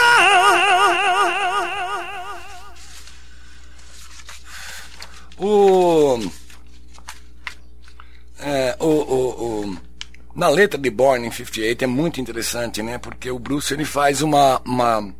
[5.37, 6.17] roll.
[6.19, 6.19] O,
[8.39, 9.77] é, o, o, o-
[10.35, 12.97] na letra de Born in 58 é muito interessante, né?
[12.97, 15.13] Porque o Bruce ele faz uma, uma,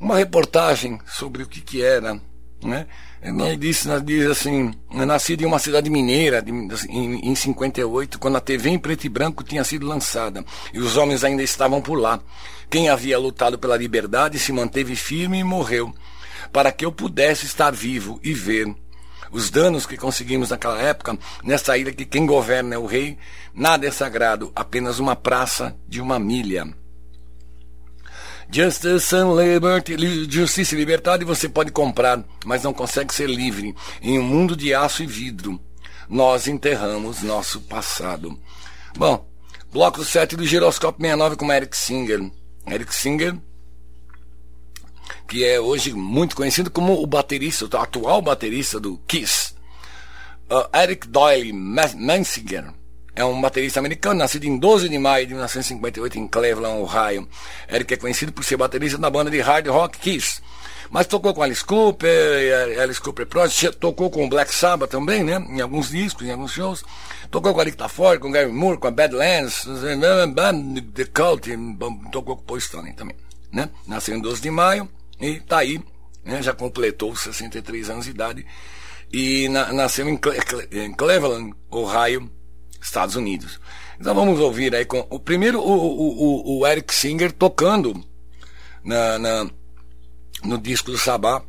[0.00, 2.18] uma reportagem sobre o que que era,
[2.62, 2.86] né?
[3.22, 6.50] Ele diz, diz assim, nascido em uma cidade mineira de,
[6.88, 10.44] em, em 58, quando a TV em preto e branco tinha sido lançada
[10.74, 12.20] e os homens ainda estavam por lá.
[12.68, 15.94] Quem havia lutado pela liberdade se manteve firme e morreu,
[16.52, 18.74] para que eu pudesse estar vivo e ver
[19.30, 23.16] os danos que conseguimos naquela época, nessa ilha que quem governa é o rei,
[23.54, 26.66] nada é sagrado, apenas uma praça de uma milha.
[28.52, 33.74] Justice and Liberty, li- justiça e liberdade você pode comprar, mas não consegue ser livre
[34.02, 35.58] em um mundo de aço e vidro.
[36.08, 38.38] Nós enterramos nosso passado.
[38.96, 39.26] Bom,
[39.72, 42.30] bloco 7 do Giroscópio 69 com Eric Singer.
[42.66, 43.34] Eric Singer,
[45.26, 49.54] que é hoje muito conhecido como o baterista, o atual baterista do Kiss.
[50.50, 52.72] Uh, Eric Doyle Ma- Mansinger
[53.14, 57.28] é um baterista americano, nascido em 12 de maio de 1958 em Cleveland, Ohio.
[57.70, 60.40] Eric é conhecido por ser baterista da banda de hard rock Kiss.
[60.90, 65.36] Mas tocou com Alice Cooper, Alice Cooper Project, tocou com Black Sabbath também, né?
[65.48, 66.84] Em alguns discos, em alguns shows.
[67.30, 69.64] Tocou com a Rita Ford, com Gary Moore, com a Badlands,
[70.94, 71.48] The Cult,
[72.10, 73.16] tocou com Paul Stanley também,
[73.50, 73.70] né?
[73.86, 74.86] Nasceu em 12 de maio
[75.18, 75.80] e tá aí,
[76.24, 76.42] né?
[76.42, 78.44] Já completou 63 anos de idade
[79.10, 82.30] e na- nasceu em, Cle- em Cleveland, Ohio,
[82.82, 83.60] Estados Unidos.
[83.98, 87.94] Então vamos ouvir aí com o primeiro o, o, o, Eric Singer tocando
[88.84, 89.50] na, na-
[90.42, 91.42] no disco do Sabá,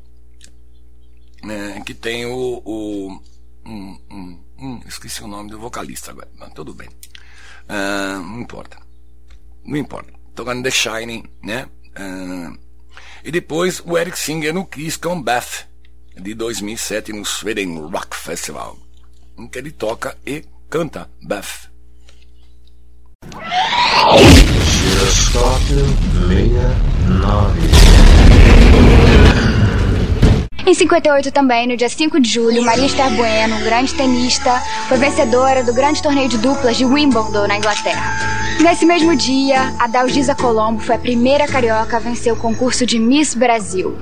[1.43, 3.22] né, que tem o, o
[3.65, 6.88] hum, hum, hum, esqueci o nome do vocalista agora, mas tudo bem,
[7.68, 8.77] Ah, não importa,
[9.65, 11.68] não importa, tocando The Shining, né?
[11.95, 12.53] Ah,
[13.23, 15.68] e depois o Eric Singer no Kiss com Beth
[16.15, 18.77] de 2007 no Sweden Rock Festival,
[19.38, 21.70] em que ele toca e canta Beth.
[24.58, 25.86] Giroscópio
[26.28, 27.62] 69.
[30.66, 34.60] Em 58 também, no dia 5 de julho, Maria Esther Bueno, grande tenista,
[34.90, 38.16] foi vencedora do grande torneio de duplas de Wimbledon, na Inglaterra.
[38.60, 42.98] Nesse mesmo dia, a Dalgisa Colombo foi a primeira carioca a vencer o concurso de
[42.98, 43.95] Miss Brasil.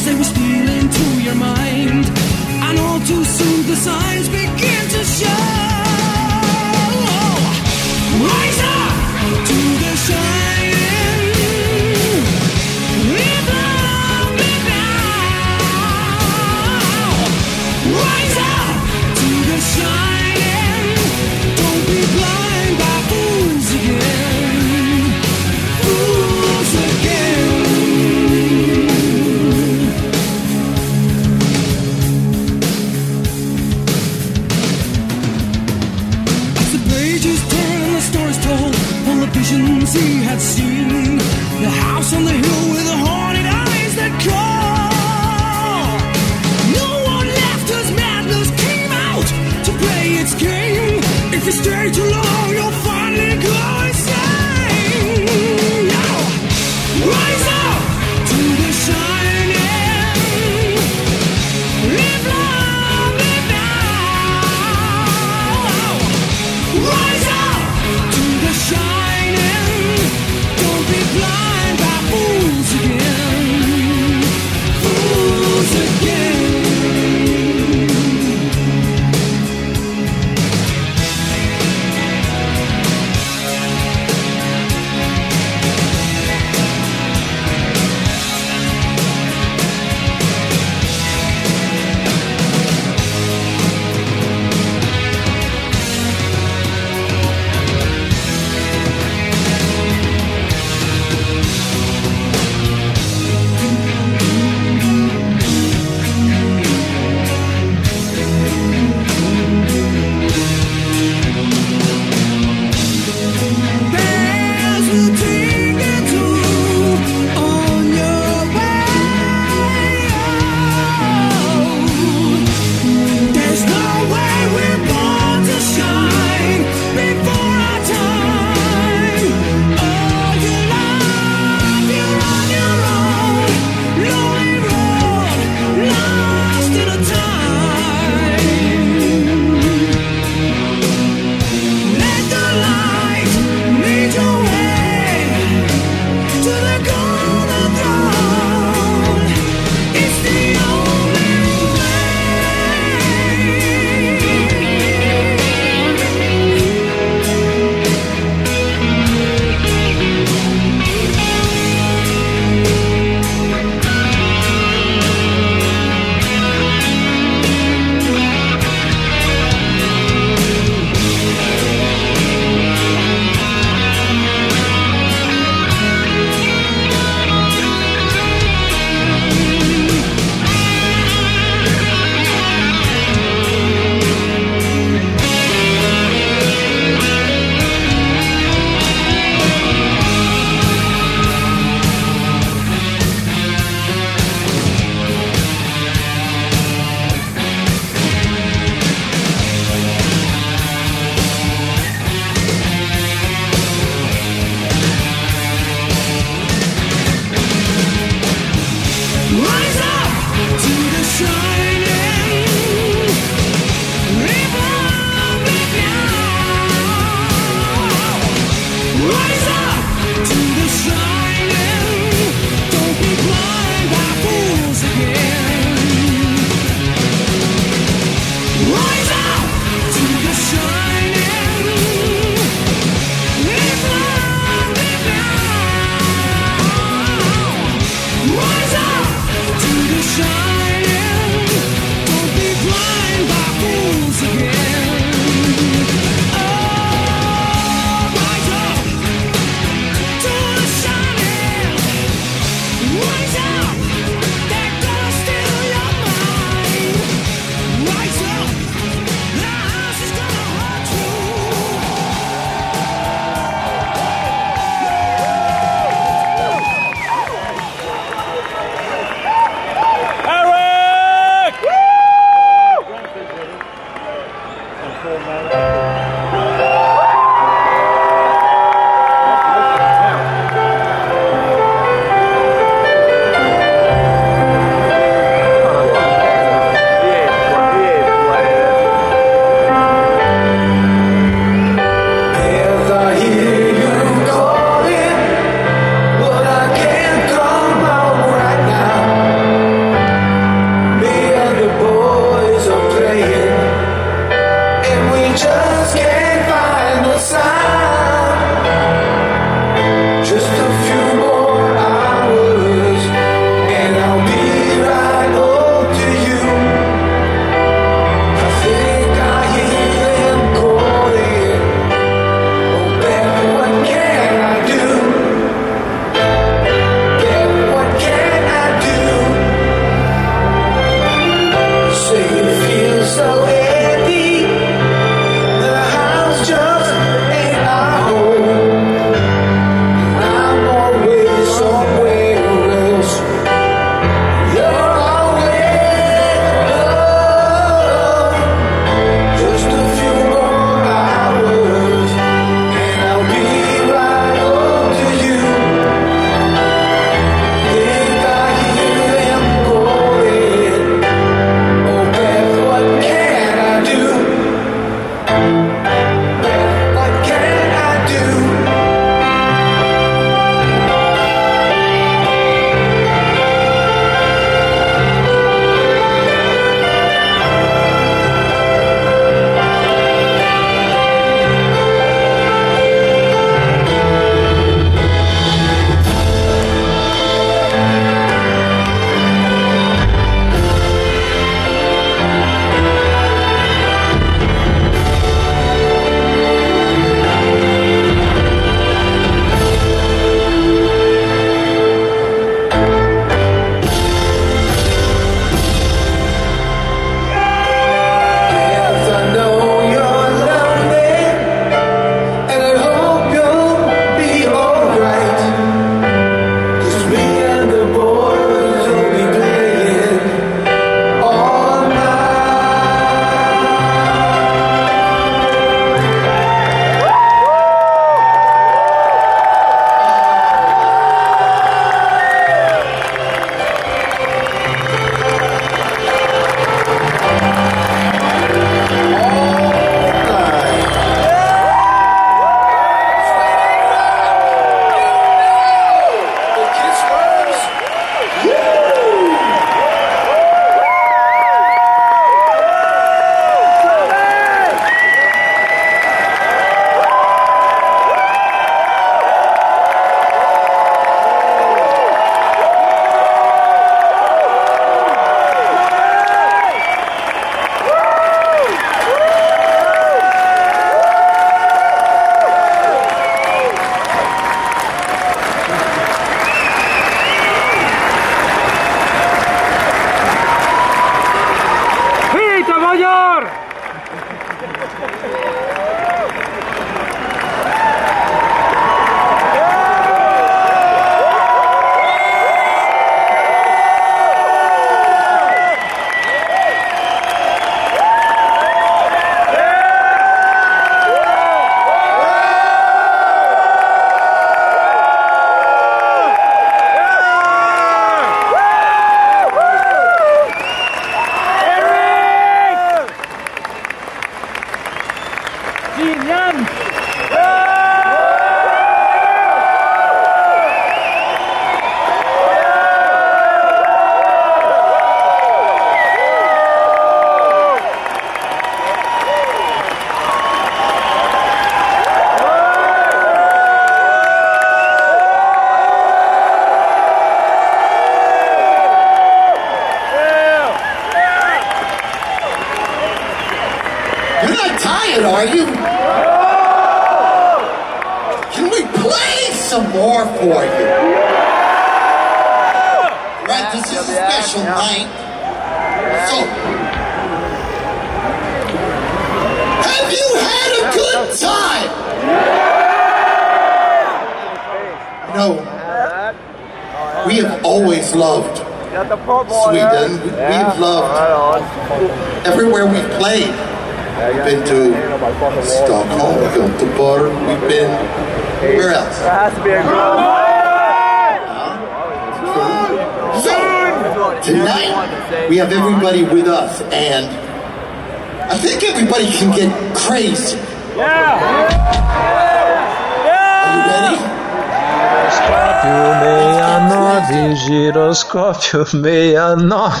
[598.74, 600.00] 69.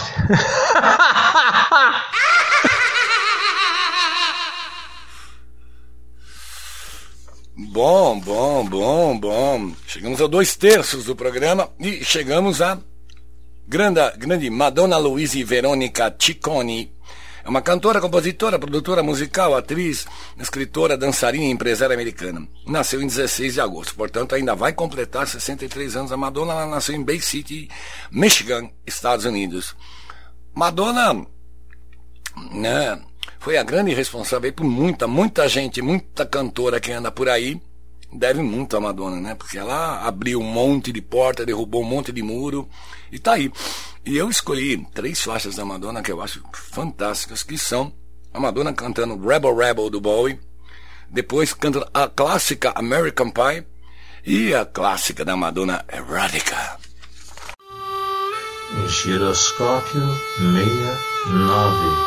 [7.56, 9.72] Bom, bom, bom, bom.
[9.86, 12.76] Chegamos a dois terços do programa e chegamos a
[13.68, 16.92] grande, grande Madonna Luiz Verônica Ciccone.
[17.44, 20.06] É uma cantora, compositora, produtora musical, atriz,
[20.40, 22.48] escritora, dançarina e empresária americana.
[22.66, 26.10] Nasceu em 16 de agosto, portanto ainda vai completar 63 anos.
[26.10, 27.68] A Madonna nasceu em Bay City,
[28.14, 29.74] Michigan, Estados Unidos.
[30.54, 31.26] Madonna,
[32.52, 33.02] né,
[33.40, 37.60] foi a grande responsável por muita, muita gente, muita cantora que anda por aí,
[38.12, 39.34] deve muito a Madonna, né?
[39.34, 42.68] Porque ela abriu um monte de porta, derrubou um monte de muro
[43.10, 43.52] e tá aí.
[44.06, 47.92] E eu escolhi três faixas da Madonna que eu acho fantásticas, que são
[48.32, 50.38] a Madonna cantando Rebel Rebel do Bowie,
[51.10, 53.66] depois cantando a clássica American Pie
[54.24, 56.83] e a clássica da Madonna Erotica.
[58.88, 60.02] Giroscópio
[60.38, 62.04] 69.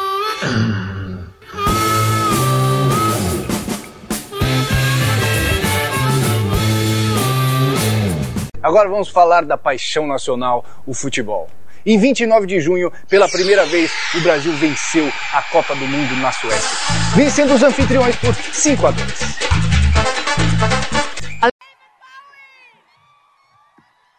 [8.61, 11.49] Agora vamos falar da paixão nacional, o futebol.
[11.85, 16.31] Em 29 de junho, pela primeira vez, o Brasil venceu a Copa do Mundo na
[16.33, 16.77] Suécia,
[17.15, 19.37] vencendo os anfitriões por 5 a 2.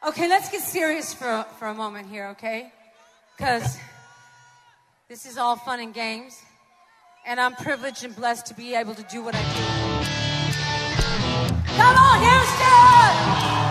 [0.09, 2.73] Okay, let's get serious for, for a moment here, okay?
[3.37, 3.77] Because
[5.07, 6.41] this is all fun and games,
[7.27, 9.61] and I'm privileged and blessed to be able to do what I do.
[11.77, 13.68] Come on, Houston!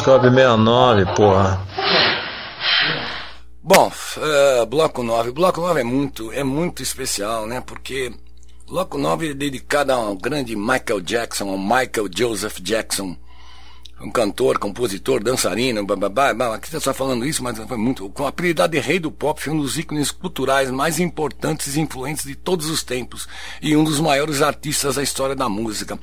[0.00, 1.60] Giroscópio 69, porra.
[3.62, 5.30] Bom, eh, bloco 9.
[5.32, 7.60] Bloco 9 é muito, é muito especial, né?
[7.60, 8.10] Porque
[8.66, 13.14] bloco 9 é dedicado ao grande Michael Jackson, ao Michael Joseph Jackson.
[14.00, 16.54] Um cantor, compositor, dançarino, bababá, babá.
[16.54, 18.08] aqui está só falando isso, mas foi muito.
[18.10, 21.80] Com a apelidade de rei do pop, foi um dos ícones culturais mais importantes e
[21.80, 23.28] influentes de todos os tempos
[23.60, 25.98] e um dos maiores artistas da história da música.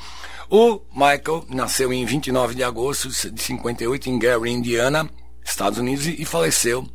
[0.50, 5.10] O Michael nasceu em 29 de agosto de 58 em Gary, Indiana,
[5.44, 6.88] Estados Unidos, e faleceu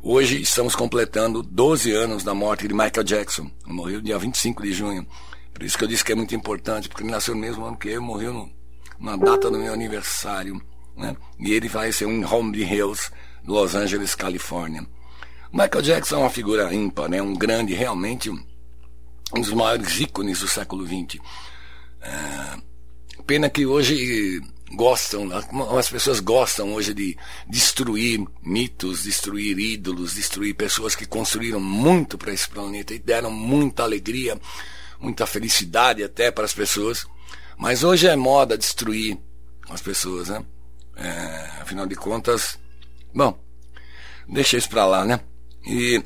[0.00, 3.50] Hoje estamos completando 12 anos da morte de Michael Jackson.
[3.66, 5.04] Morreu dia 25 de junho.
[5.52, 7.76] Por isso que eu disse que é muito importante, porque ele nasceu no mesmo ano
[7.76, 8.48] que eu, morreu no,
[8.98, 10.60] na data do meu aniversário.
[10.96, 11.16] Né?
[11.38, 13.10] E ele faleceu em Holmby Hills,
[13.44, 14.86] Los Angeles, Califórnia.
[15.52, 17.22] Michael Jackson é uma figura ímpar, né?
[17.22, 21.20] um grande, realmente um dos maiores ícones do século XX.
[22.00, 22.58] É,
[23.26, 24.40] pena que hoje
[24.74, 25.28] gostam,
[25.76, 27.16] as pessoas gostam hoje de
[27.48, 33.82] destruir mitos, destruir ídolos, destruir pessoas que construíram muito para esse planeta e deram muita
[33.82, 34.38] alegria,
[35.00, 37.06] muita felicidade até para as pessoas.
[37.58, 39.18] Mas hoje é moda destruir
[39.68, 40.42] as pessoas, né?
[40.96, 42.58] É, afinal de contas,
[43.14, 43.36] bom,
[44.28, 45.20] deixa isso pra lá, né?
[45.66, 46.02] E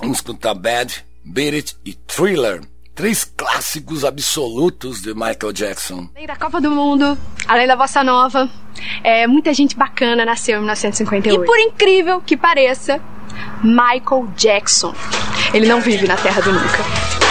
[0.00, 2.62] vamos escutar Bad, Beat It e Thriller.
[2.94, 6.10] Três clássicos absolutos de Michael Jackson.
[6.14, 7.16] Além da Copa do Mundo,
[7.48, 8.50] além da Bossa Nova,
[9.02, 11.42] é, muita gente bacana nasceu em 1958.
[11.42, 13.00] E por incrível que pareça,
[13.62, 14.94] Michael Jackson,
[15.54, 17.21] ele não vive na Terra do Nunca.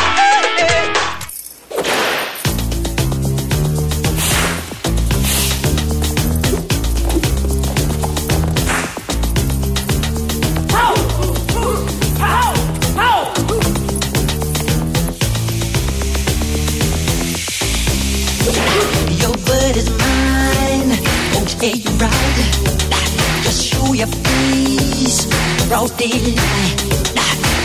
[25.71, 26.35] Daylight.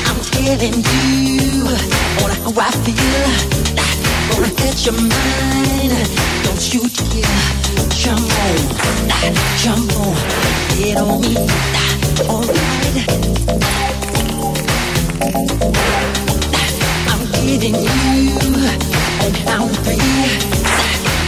[0.06, 1.66] I'm telling you
[2.22, 3.26] on how I feel.
[4.30, 5.92] Gonna get your mind.
[6.44, 8.58] Don't you dare jump on.
[9.58, 10.14] Jump on.
[10.76, 11.34] Get on me.
[12.30, 13.08] Alright.
[17.10, 18.36] I'm giving you
[19.24, 20.38] on count three.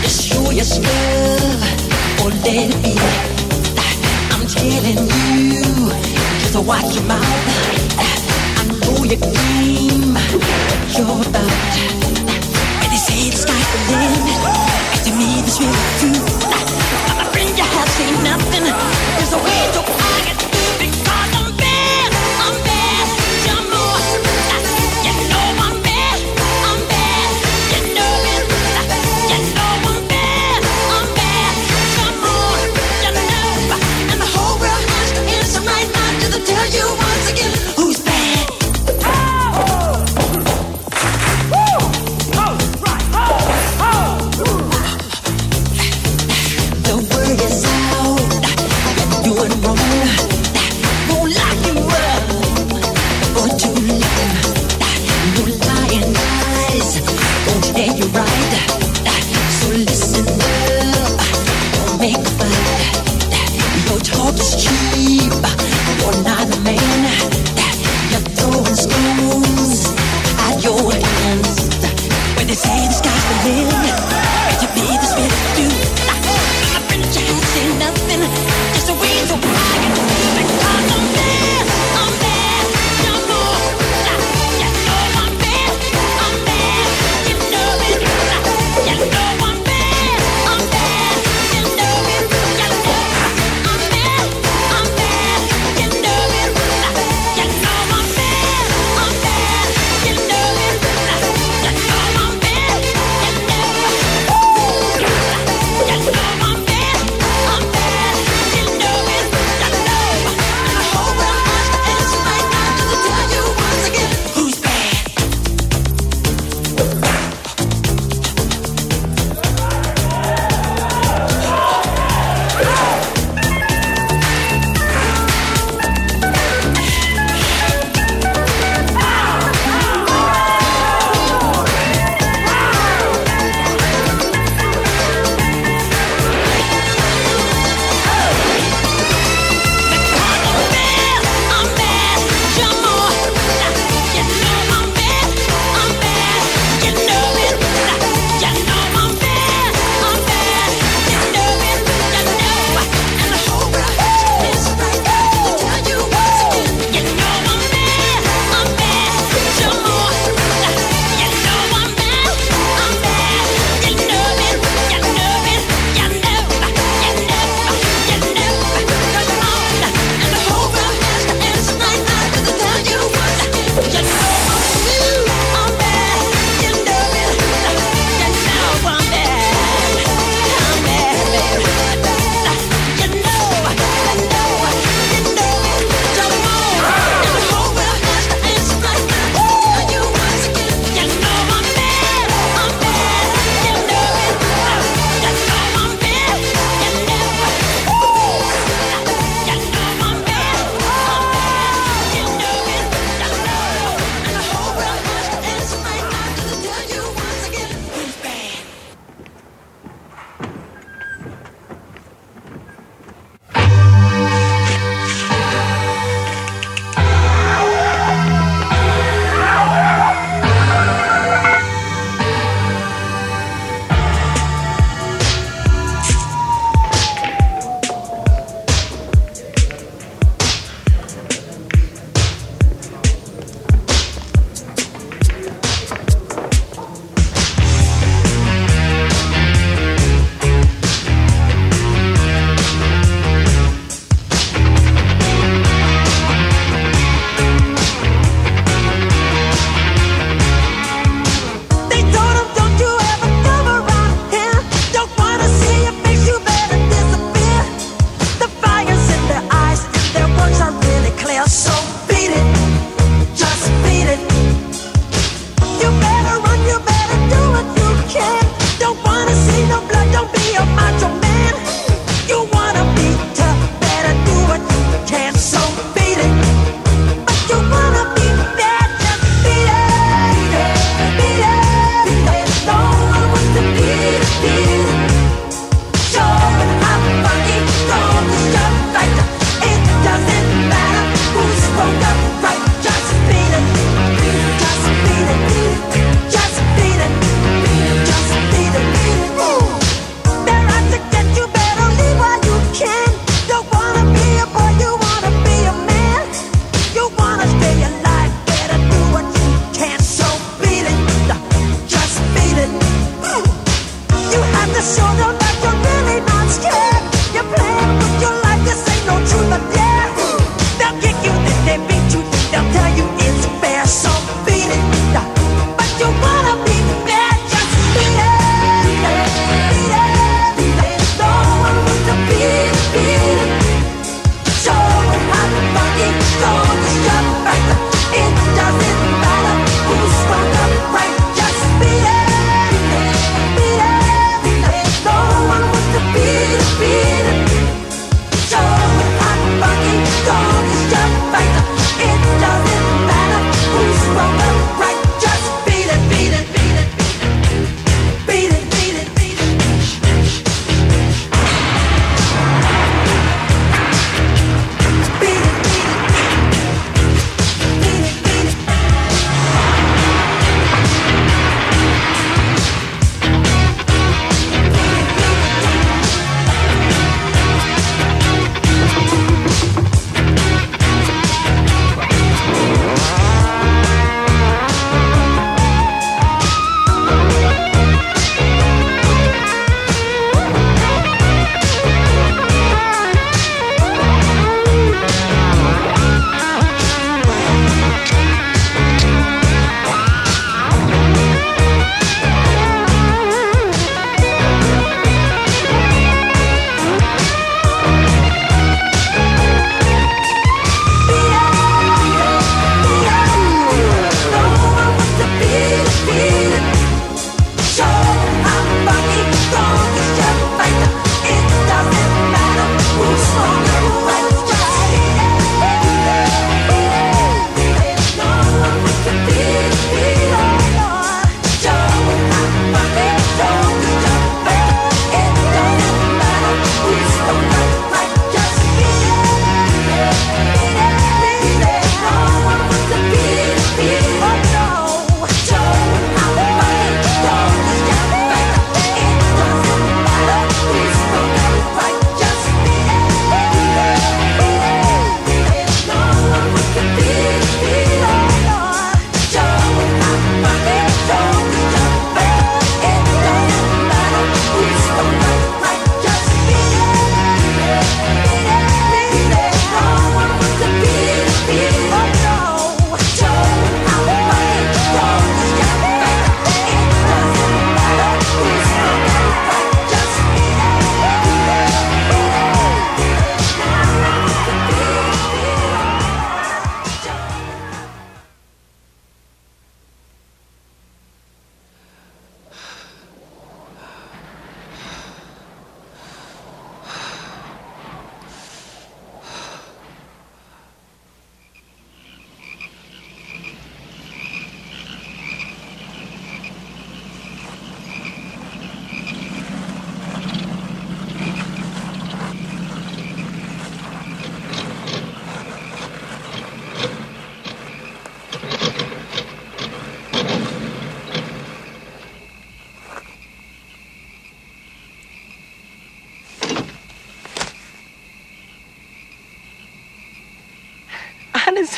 [0.02, 2.94] Just show your stuff or let it be.
[4.30, 6.07] I'm telling you,
[6.52, 7.22] just watch your mouth.
[8.00, 11.74] I know your game, what you're about.
[12.80, 14.40] When they say the sky's the limit,
[14.92, 16.20] and to me this really true.
[16.48, 18.64] My you have seen nothing.
[18.64, 20.47] There's a way to I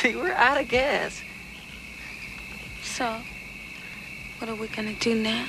[0.01, 0.19] Hennessy.
[0.19, 1.21] We're out of gas.
[2.83, 3.17] So,
[4.39, 5.45] what are we gonna do now?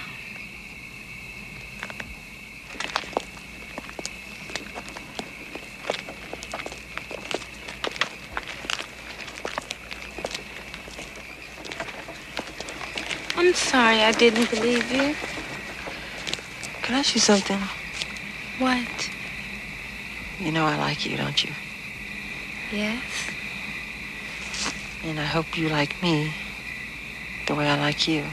[13.36, 15.14] I'm sorry I didn't believe you.
[16.82, 17.58] Can I ask you something?
[18.58, 19.10] What?
[20.38, 21.52] You know I like you, don't you?
[22.72, 23.31] Yes?
[25.04, 26.32] And I hope you like me
[27.46, 28.24] the way I like you.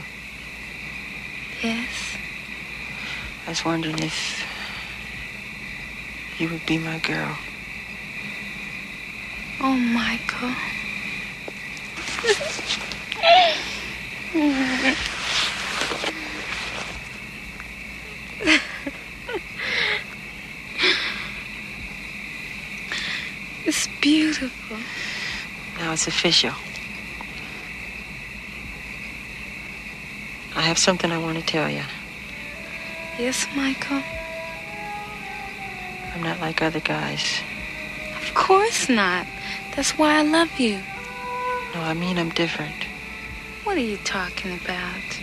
[1.62, 2.16] Yes?
[3.46, 4.44] I was wondering if
[6.38, 7.36] you would be my girl.
[9.60, 10.54] Oh, Michael.
[23.66, 24.78] it's beautiful.
[25.78, 26.54] Now it's official.
[30.56, 31.82] I have something I want to tell you.
[33.18, 34.02] Yes, Michael?
[36.14, 37.40] I'm not like other guys.
[38.16, 39.26] Of course not.
[39.76, 40.80] That's why I love you.
[41.74, 42.86] No, I mean I'm different.
[43.64, 45.20] What are you talking about?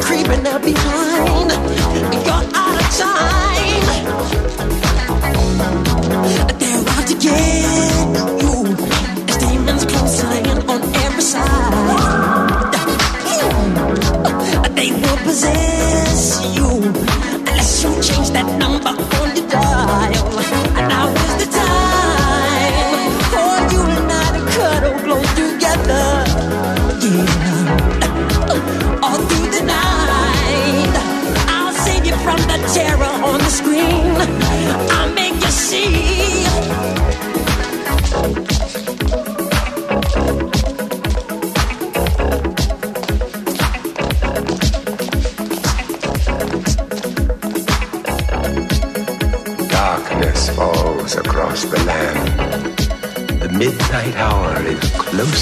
[0.00, 1.15] creeping up behind.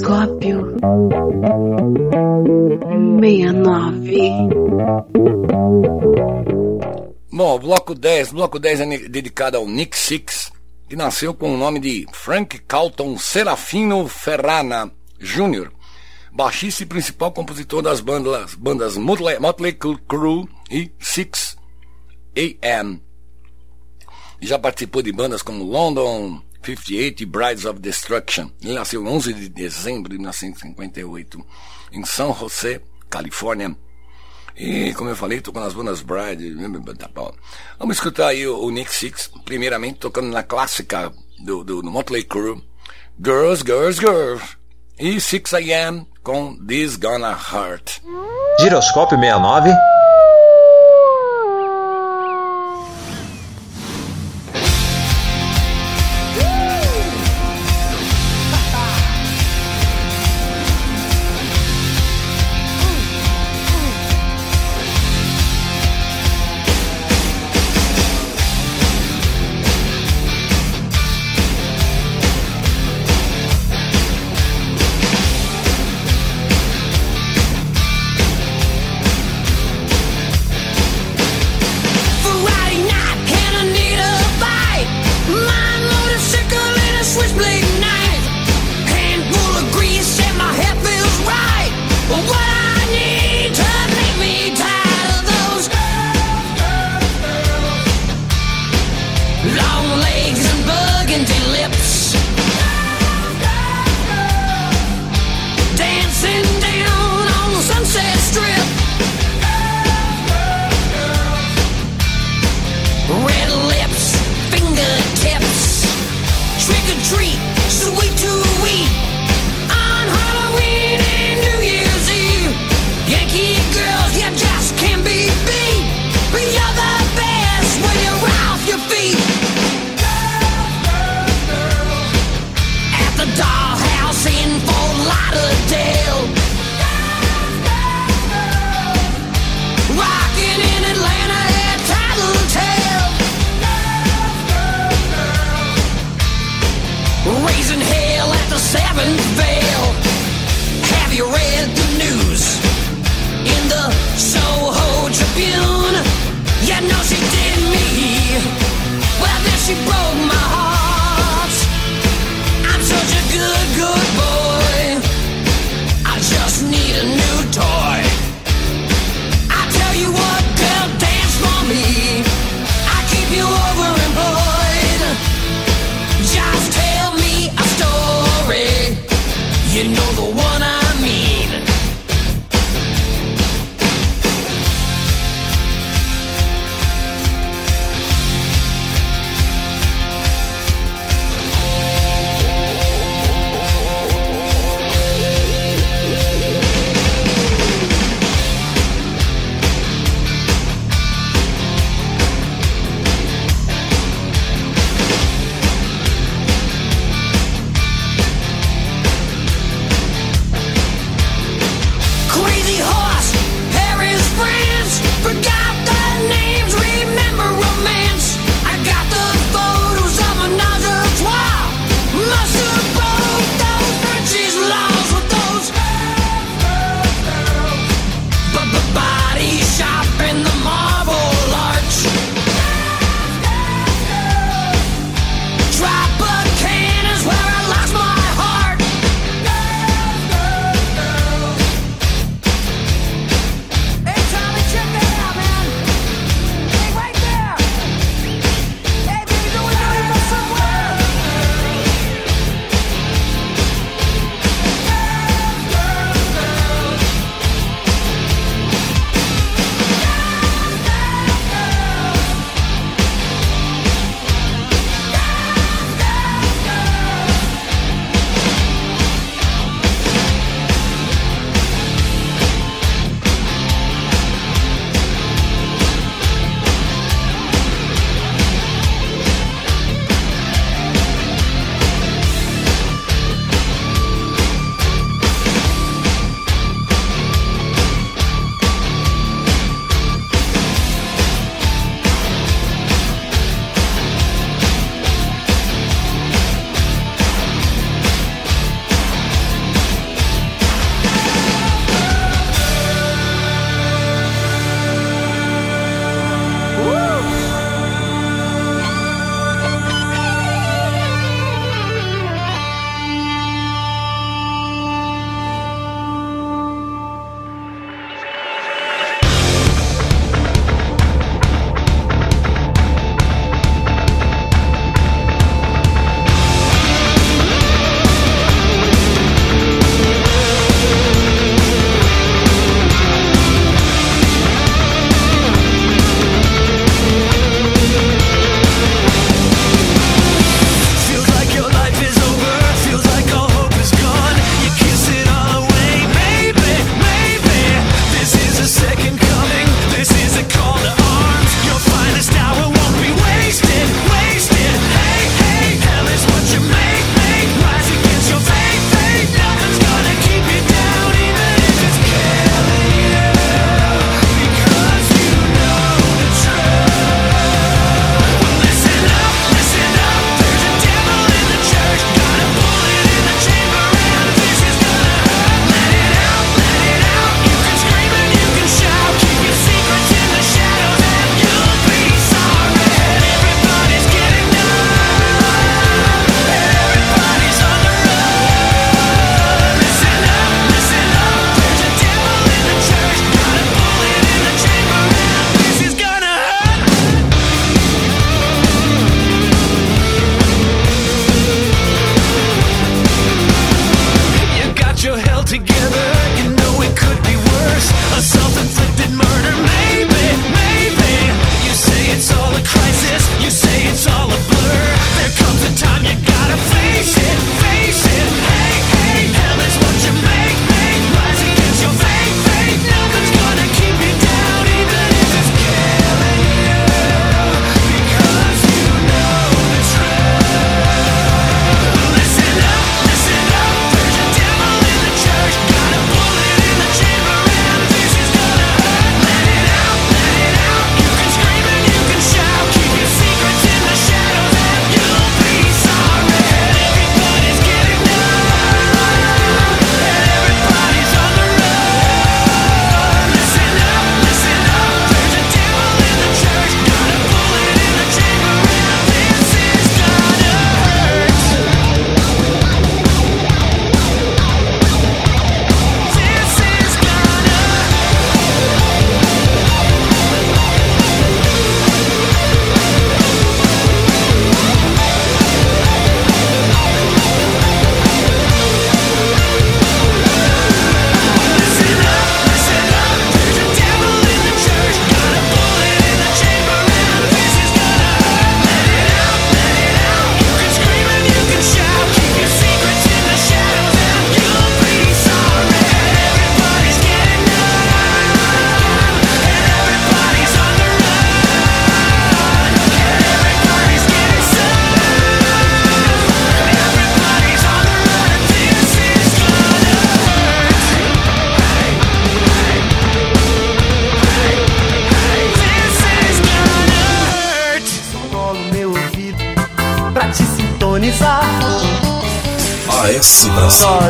[0.00, 0.76] Periscópio
[3.52, 4.30] nove.
[7.30, 10.52] Bom, bloco 10, bloco 10 é dedicado ao Nick Six,
[10.88, 15.70] que nasceu com o nome de Frank Calton Serafino Ferrana Jr.,
[16.32, 19.76] baixista e principal compositor das bandas, bandas Motley, Motley
[20.70, 21.56] e Six
[22.36, 23.02] AM.
[24.40, 28.50] Já participou de bandas como London, 58 Brides of Destruction.
[28.62, 31.44] Ele nasceu 11 de dezembro de 1958
[31.92, 33.76] em São José, Califórnia.
[34.56, 36.54] E, como eu falei, tocando as bandas brides,
[37.78, 42.24] Vamos escutar aí o, o Nick Six, primeiramente tocando na clássica do, do, do Motley
[42.24, 42.62] Crue,
[43.18, 44.60] Girls, Girls, Girls.
[44.98, 48.02] E 6 AM com This Gonna Hurt.
[48.60, 49.70] Giroscópio 69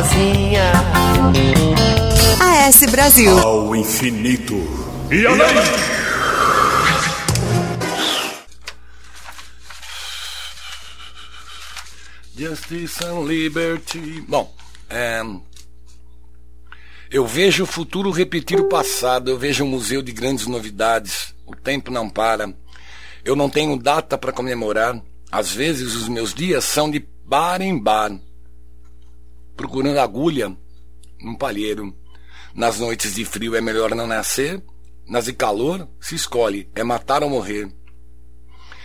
[0.01, 0.71] Sozinha.
[2.39, 3.37] AS Brasil.
[3.37, 4.55] Ao infinito
[5.11, 5.47] e além.
[12.35, 14.25] Justice and Liberty.
[14.27, 14.51] Bom,
[14.89, 15.21] é,
[17.11, 21.55] eu vejo o futuro repetir o passado, eu vejo um museu de grandes novidades, o
[21.55, 22.51] tempo não para.
[23.23, 24.99] Eu não tenho data para comemorar,
[25.31, 28.11] às vezes os meus dias são de bar em bar,
[29.55, 30.55] procurando agulha
[31.21, 31.95] num palheiro.
[32.53, 34.61] Nas noites de frio é melhor não nascer,
[35.07, 37.71] nas de calor se escolhe, é matar ou morrer.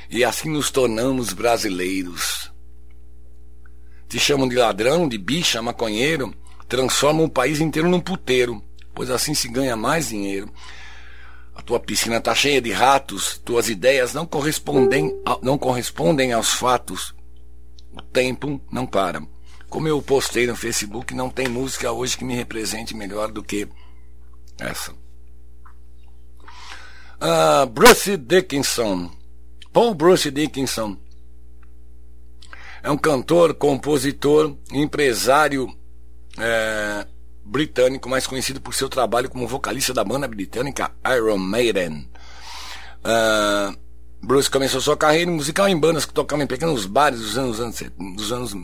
[0.08, 2.50] E assim nos tornamos brasileiros.
[4.08, 6.32] Te chamam de ladrão, de bicha, maconheiro,
[6.68, 8.62] transformam o país inteiro num puteiro,
[8.94, 10.52] pois assim se ganha mais dinheiro.
[11.54, 15.12] A tua piscina está cheia de ratos, tuas ideias não correspondem,
[15.42, 17.14] não correspondem aos fatos.
[17.92, 19.22] O tempo não para.
[19.76, 23.68] Como eu postei no Facebook, não tem música hoje que me represente melhor do que
[24.58, 24.94] essa.
[27.20, 29.10] Ah, Bruce Dickinson.
[29.74, 30.96] Paul Bruce Dickinson
[32.82, 35.68] é um cantor, compositor, empresário
[36.38, 37.06] é,
[37.44, 42.10] britânico, mais conhecido por seu trabalho como vocalista da banda britânica Iron Maiden.
[43.04, 43.74] Ah,
[44.22, 47.82] Bruce começou sua carreira musical em bandas que tocavam em pequenos bares dos anos,
[48.16, 48.54] dos anos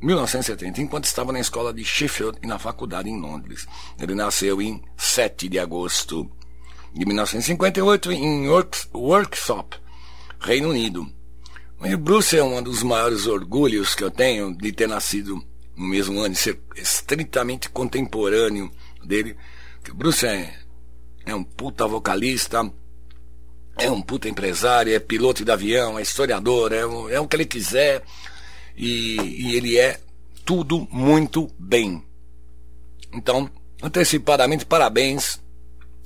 [0.00, 3.66] 1970, enquanto estava na escola de Sheffield e na faculdade em Londres.
[4.00, 6.30] Ele nasceu em 7 de agosto
[6.94, 9.76] de 1958 em Works, Worksop,
[10.40, 11.06] Reino Unido.
[11.84, 15.42] E Bruce é um dos maiores orgulhos que eu tenho de ter nascido
[15.76, 18.70] no mesmo ano e ser estritamente contemporâneo
[19.04, 19.36] dele.
[19.84, 20.54] Que o Bruce é,
[21.24, 22.68] é um puta vocalista,
[23.78, 27.36] é um puta empresário, é piloto de avião, é historiador, é, o- é o que
[27.36, 28.02] ele quiser.
[28.78, 30.00] E, e ele é
[30.44, 32.02] tudo muito bem.
[33.12, 33.50] Então,
[33.82, 35.40] antecipadamente, parabéns,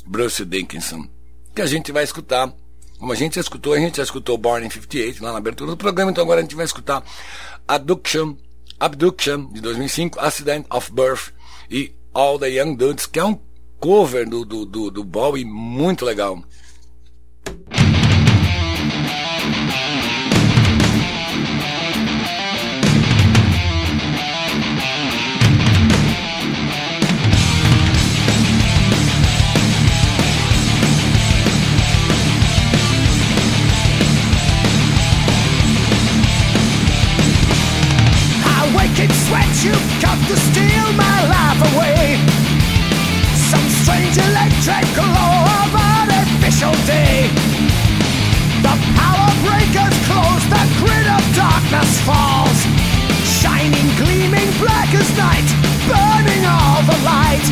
[0.07, 1.07] Bruce Dickinson.
[1.55, 2.53] Que a gente vai escutar.
[2.99, 5.73] Como a gente já escutou, a gente já escutou Born in 58 lá na abertura
[5.73, 7.05] do programa, então agora a gente vai escutar
[7.67, 8.37] Abduction,
[8.79, 11.33] Abduction de 2005, Accident of Birth
[11.69, 13.39] e All the Young Dudes, que é um
[13.81, 16.43] cover do, do, do, do Bowie muito legal.
[39.03, 42.23] Wake sweat, you've come to steal my life away.
[43.51, 47.27] Some strange electric glow of artificial day.
[48.63, 52.59] The power breakers close, the grid of darkness falls.
[53.43, 55.51] Shining, gleaming black as night,
[55.91, 57.47] burning all the light.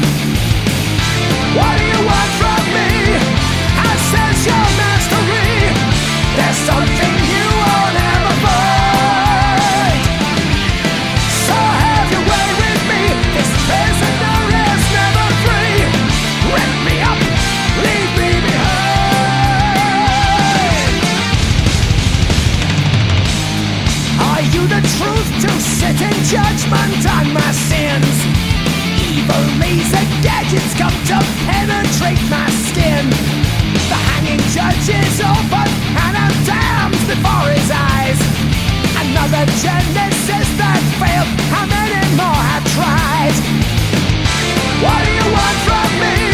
[1.59, 3.00] What do you want from me?
[26.31, 28.15] judgment on my sins.
[29.03, 33.11] Evil laser gadgets come to penetrate my skin.
[33.91, 38.21] The hanging judge is open and a damned before his eyes.
[39.03, 43.35] Another genesis that failed, how many more have tried?
[44.87, 46.30] What do you want from me?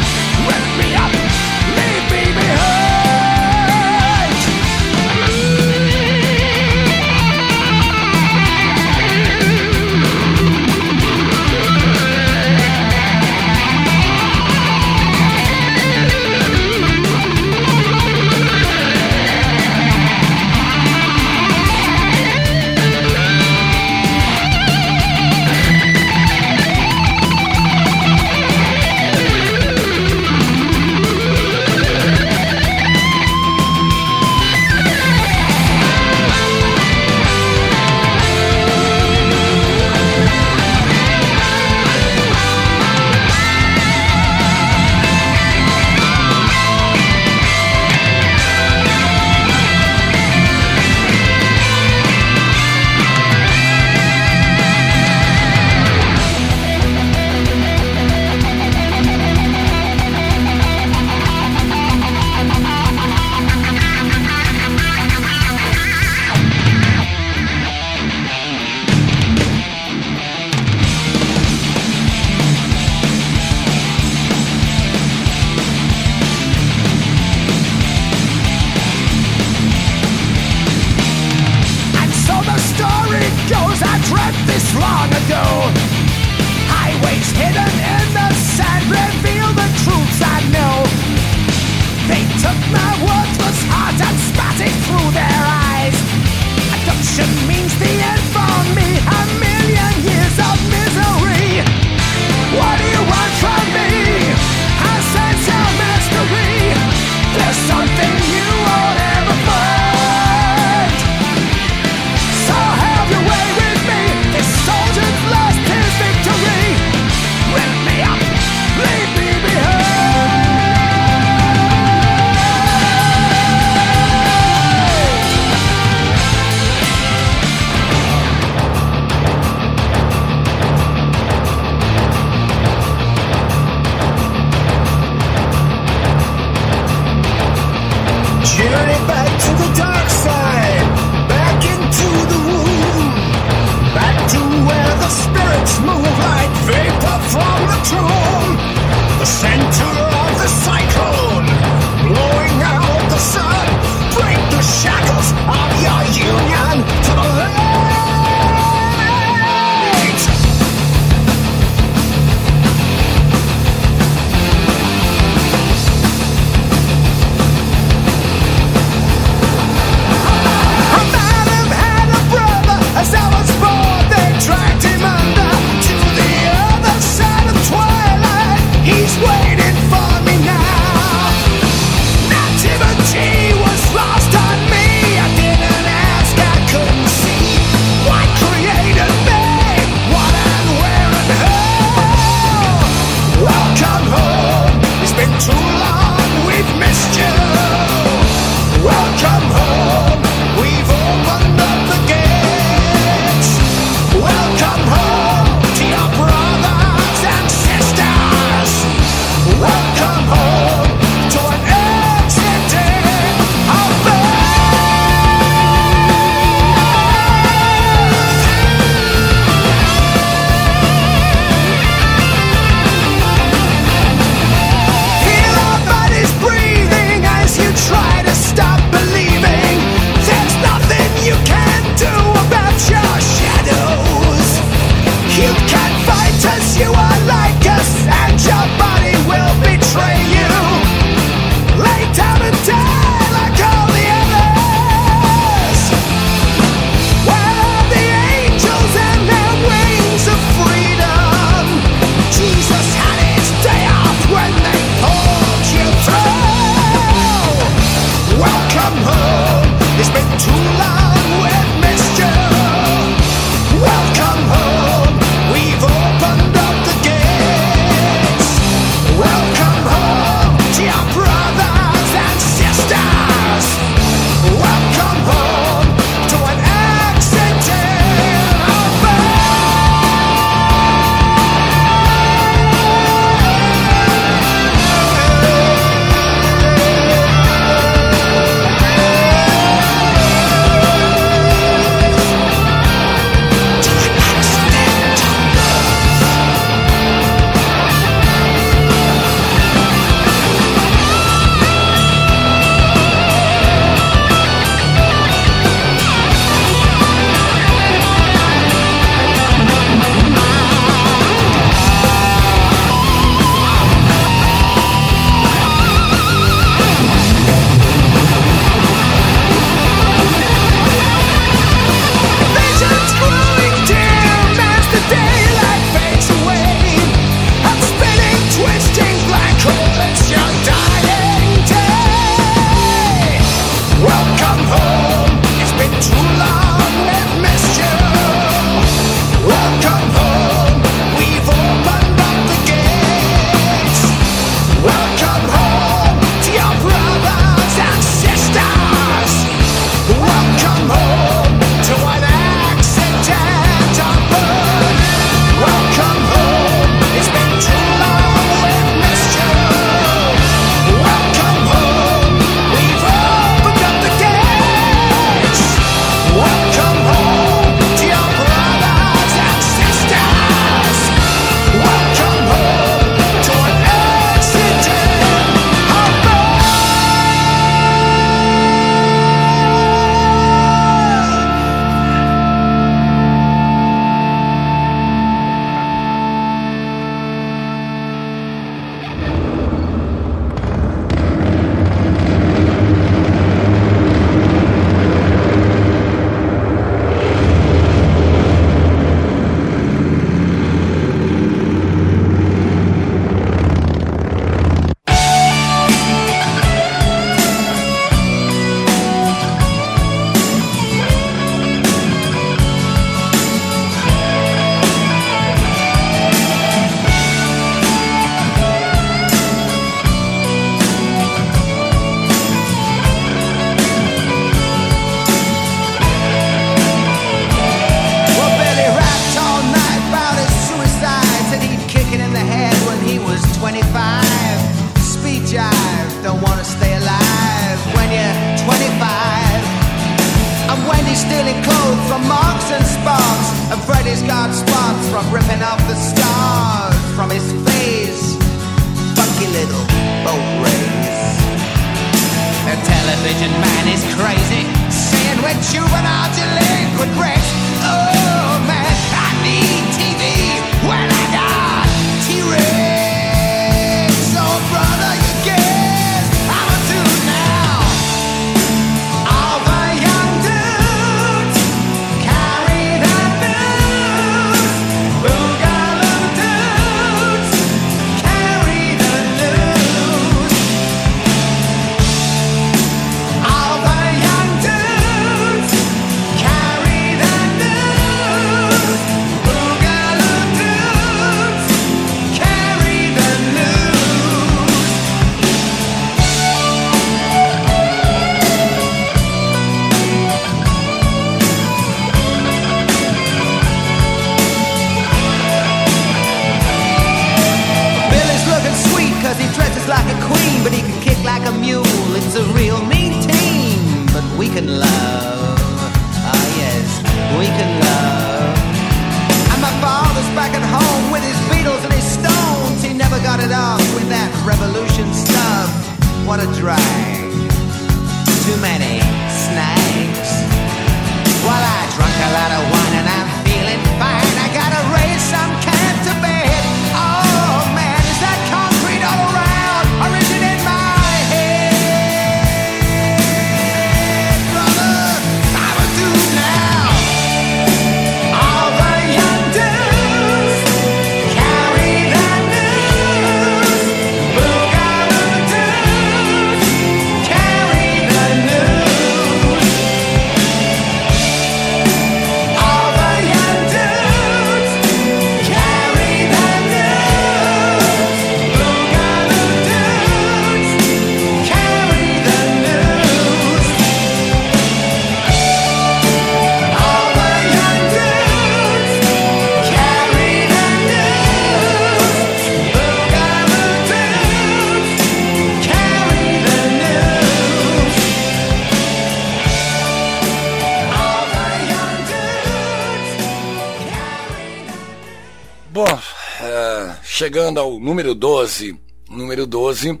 [597.26, 598.78] Chegando ao número 12,
[599.10, 600.00] número 12,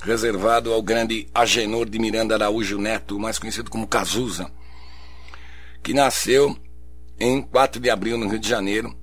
[0.00, 4.50] reservado ao grande Agenor de Miranda Araújo Neto, mais conhecido como Cazuza,
[5.82, 6.56] que nasceu
[7.20, 8.96] em 4 de abril no Rio de Janeiro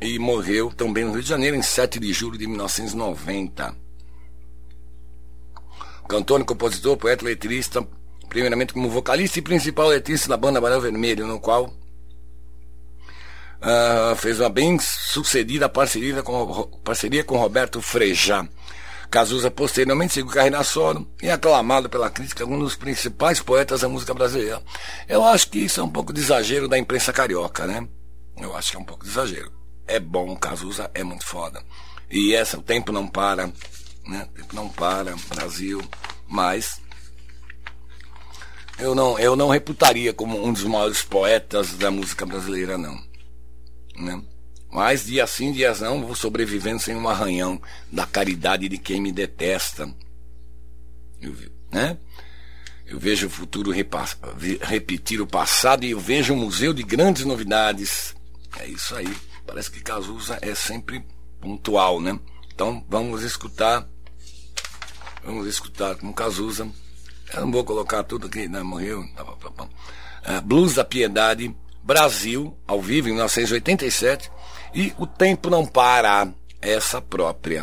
[0.00, 3.76] e morreu também no Rio de Janeiro em 7 de julho de 1990.
[6.08, 7.86] Cantor, compositor, poeta, letrista,
[8.28, 11.72] primeiramente como vocalista e principal letrista da banda Barão Vermelho, no qual
[13.62, 14.76] ah, fez uma bem
[15.14, 18.46] sucedida parceria com, parceria com Roberto Frejá.
[19.08, 23.88] Cazuza posteriormente seguiu carreira solo e é aclamado pela crítica um dos principais poetas da
[23.88, 24.60] música brasileira.
[25.08, 27.86] Eu acho que isso é um pouco de exagero da imprensa carioca, né?
[28.36, 29.52] Eu acho que é um pouco de exagero.
[29.86, 31.62] É bom, Cazuza é muito foda.
[32.10, 33.46] E essa, o tempo não para,
[34.04, 34.28] né?
[34.32, 35.80] O tempo não para, Brasil,
[36.26, 36.80] mas
[38.80, 43.00] eu não, eu não reputaria como um dos maiores poetas da música brasileira, não.
[43.96, 44.20] Né?
[44.74, 47.62] Mas dia sim, dias não, vou sobrevivendo sem um arranhão
[47.92, 49.88] da caridade de quem me detesta.
[51.22, 51.32] Eu,
[51.70, 51.96] né?
[52.84, 58.16] eu vejo o futuro repetir o passado e eu vejo um museu de grandes novidades.
[58.58, 59.16] É isso aí.
[59.46, 61.06] Parece que Cazuza é sempre
[61.40, 62.18] pontual, né?
[62.52, 63.88] Então vamos escutar.
[65.24, 66.68] Vamos escutar com Cazuza.
[67.32, 68.60] Eu não vou colocar tudo aqui, né?
[68.64, 69.04] Morreu.
[69.14, 69.68] Tá, pá.
[70.24, 74.32] Ah, Blues da Piedade, Brasil, ao vivo em 1987.
[74.74, 76.28] E O Tempo Não Para,
[76.60, 77.62] essa própria.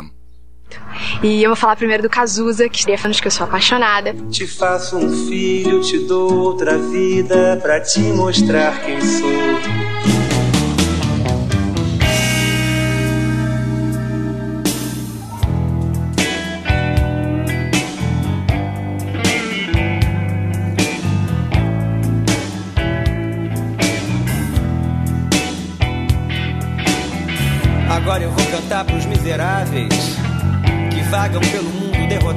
[1.22, 4.14] E eu vou falar primeiro do Cazuza, que fãs que eu sou apaixonada.
[4.30, 9.81] Te faço um filho, te dou outra vida pra te mostrar quem sou.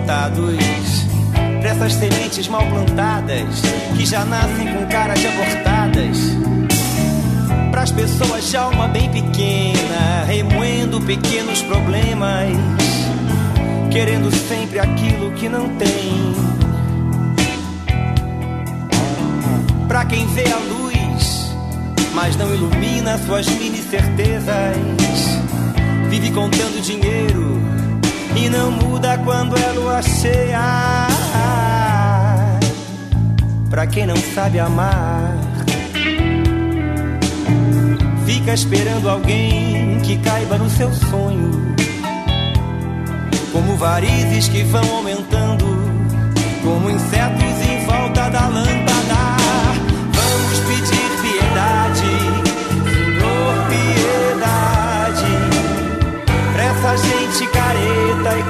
[0.05, 1.05] Derrotados.
[1.59, 3.61] Pra essas sementes mal plantadas
[3.97, 6.17] que já nascem com caras de abortadas.
[7.71, 12.55] Pras pessoas de alma bem pequena, remoendo pequenos problemas,
[13.91, 16.35] querendo sempre aquilo que não tem.
[19.87, 21.55] Pra quem vê a luz,
[22.13, 24.77] mas não ilumina suas mini certezas.
[26.09, 27.64] Vive contando dinheiro
[28.45, 31.07] e não muda quando é lua cheia.
[33.69, 35.35] Pra quem não sabe amar,
[38.25, 41.75] fica esperando alguém que caiba no seu sonho.
[43.51, 45.14] Como varizes que vão aumentando,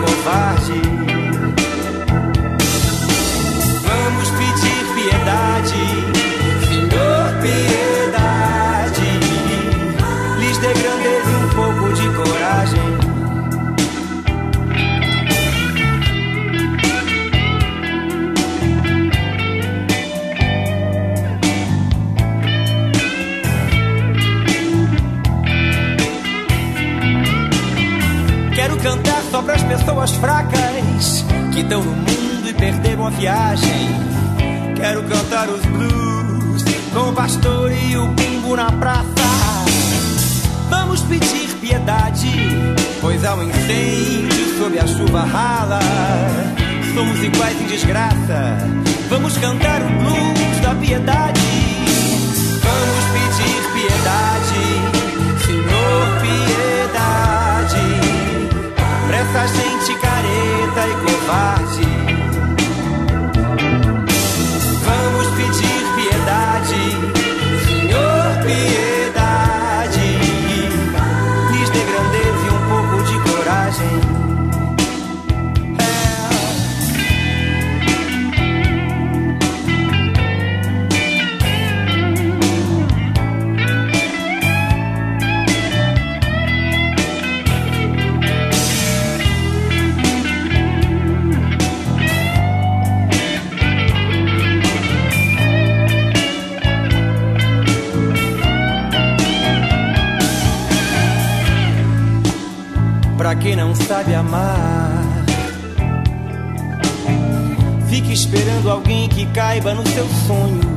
[0.02, 0.95] covarde.
[29.36, 33.90] Só pras pessoas fracas que estão no mundo e perderam a viagem.
[34.78, 39.04] Quero cantar os blues com o pastor e o bumbo na praça.
[40.70, 42.32] Vamos pedir piedade,
[43.02, 45.80] pois há um incêndio sob a chuva rala.
[46.94, 48.58] Somos iguais em desgraça.
[49.10, 51.42] Vamos cantar o blues da piedade.
[52.64, 54.95] Vamos pedir piedade,
[59.36, 61.95] essa gente careta e covarde.
[103.88, 105.04] Sabe amar,
[107.88, 110.76] fique esperando alguém que caiba no seu sonho.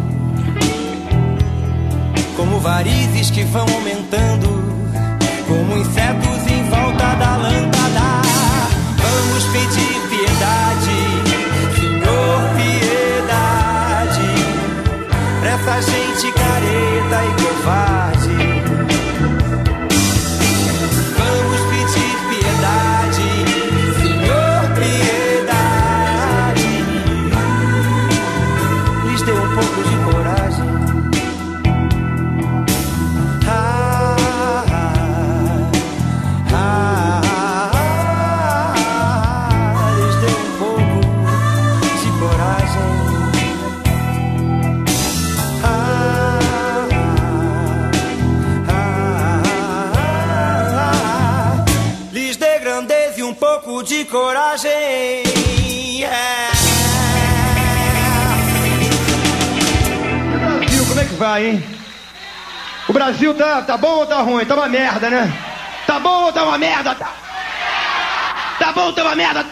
[2.36, 4.48] Como varizes que vão aumentando,
[5.46, 8.22] como insetos em volta da lâmpada.
[8.98, 10.98] Vamos pedir piedade,
[11.80, 14.28] Senhor, piedade,
[15.40, 17.97] pra essa gente careta e covarde.
[61.18, 61.64] Vai, hein?
[62.88, 64.46] O Brasil tá, tá bom ou tá ruim?
[64.46, 65.30] Tá uma merda, né?
[65.86, 66.94] Tá bom ou tá uma merda?
[66.94, 67.12] Tá,
[68.58, 69.44] tá bom ou tá uma merda?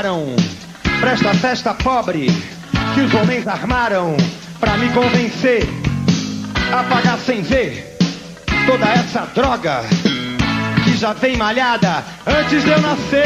[0.00, 0.24] Convidaram
[0.98, 2.26] pra esta festa pobre
[2.94, 4.16] que os homens armaram
[4.58, 5.62] pra me convencer
[6.72, 7.98] a pagar sem ver
[8.66, 9.82] toda essa droga
[10.84, 13.20] que já vem malhada antes de eu nascer.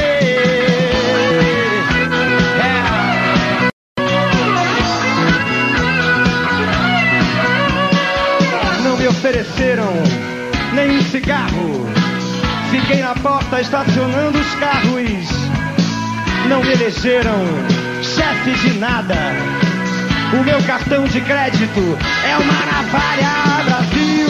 [2.61, 3.05] É.
[9.07, 9.93] Ofereceram
[10.75, 11.87] nem um cigarro.
[12.71, 15.54] Fiquei na porta estacionando os carros.
[16.49, 17.45] Não me elegeram
[18.03, 19.15] chefe de nada.
[20.33, 24.29] O meu cartão de crédito é uma navalha, Brasil.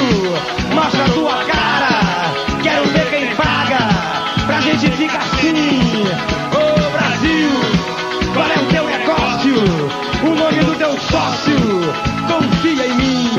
[0.74, 3.78] Mostra a tua cara, quero ver quem paga.
[4.46, 6.04] Pra gente ficar assim.
[6.52, 7.50] Ô Brasil,
[8.32, 9.54] qual é o teu negócio?
[10.22, 11.56] O nome do teu sócio,
[12.28, 13.30] confia em mim.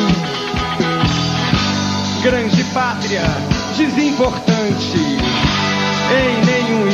[2.23, 3.23] Grande pátria,
[3.77, 4.54] desimportante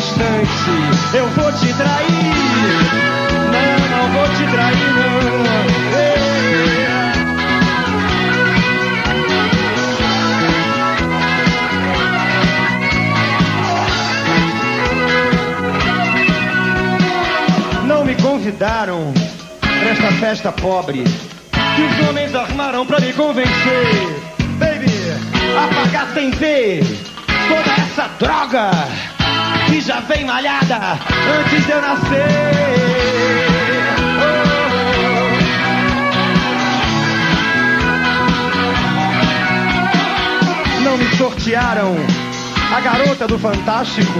[0.01, 2.07] instante eu vou te trair.
[3.51, 5.21] Não, não vou te trair, não.
[17.85, 19.13] Não me convidaram
[19.59, 24.19] para esta festa pobre que os homens armaram para me convencer.
[24.57, 24.87] Baby,
[25.57, 26.07] apagar
[26.39, 26.83] ver
[27.47, 28.71] toda essa droga
[29.81, 30.99] já vem malhada
[31.39, 32.27] antes de eu nascer.
[40.83, 41.95] Não me sortearam
[42.75, 44.19] a garota do Fantástico.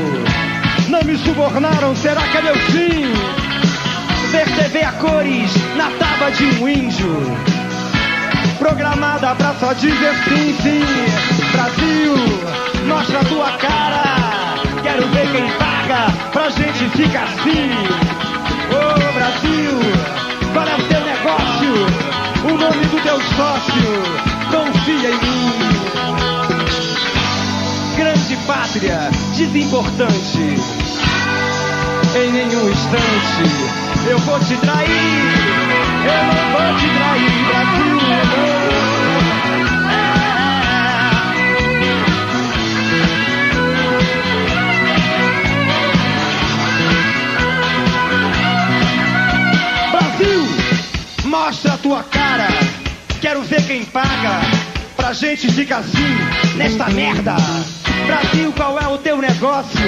[0.90, 3.14] Não me subornaram, será que é meu fim?
[4.32, 7.38] Ver TV a cores na tábua de um índio.
[8.58, 11.52] Programada pra só dizer sim, sim.
[11.52, 12.16] Brasil,
[12.88, 14.41] mostra a tua cara.
[14.84, 17.72] Quero ver quem paga pra gente ficar assim.
[18.72, 19.80] Ô Brasil,
[20.54, 21.74] qual é o teu negócio?
[22.44, 24.04] O nome do teu sócio,
[24.50, 25.52] confia em mim.
[27.96, 30.56] Grande pátria, desimportante.
[32.16, 34.90] Em nenhum instante eu vou te trair.
[36.06, 37.32] Eu não vou te trair.
[37.48, 38.00] Brasil,
[51.32, 52.50] mostra a tua cara.
[53.22, 54.42] Quero ver quem paga
[54.98, 56.18] pra gente ficar assim
[56.58, 57.38] nesta merda.
[58.06, 59.80] Brasil, qual é o teu negócio?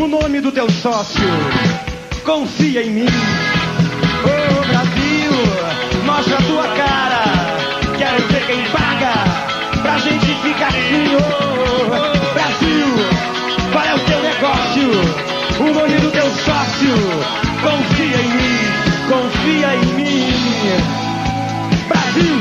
[0.00, 1.20] O nome do teu sócio?
[2.24, 3.06] Confia em mim.
[4.24, 5.32] Ô Brasil,
[6.06, 7.24] mostra a tua cara.
[7.98, 9.12] Quero ver quem paga
[9.82, 11.14] pra gente ficar assim.
[11.14, 12.86] Ô Brasil,
[13.70, 14.90] qual é o teu negócio?
[15.60, 16.96] O nome do teu sócio?
[17.60, 20.30] Confia em mim, confia em mim.
[21.88, 22.36] Brasil.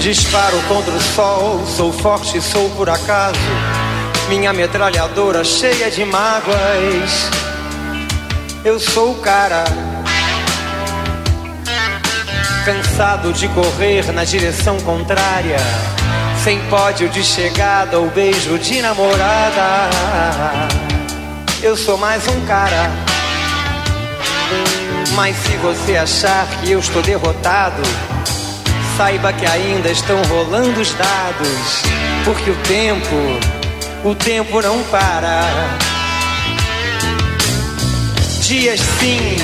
[0.00, 3.81] Disparo contra o sol, sou forte, sou por acaso.
[4.32, 7.28] Minha metralhadora cheia de mágoas.
[8.64, 9.62] Eu sou o cara.
[12.64, 15.58] Cansado de correr na direção contrária.
[16.42, 19.90] Sem pódio de chegada ou beijo de namorada.
[21.62, 22.90] Eu sou mais um cara.
[25.14, 27.82] Mas se você achar que eu estou derrotado,
[28.96, 31.82] saiba que ainda estão rolando os dados,
[32.24, 33.61] porque o tempo,
[34.04, 35.78] o tempo não para.
[38.40, 39.36] Dias sim,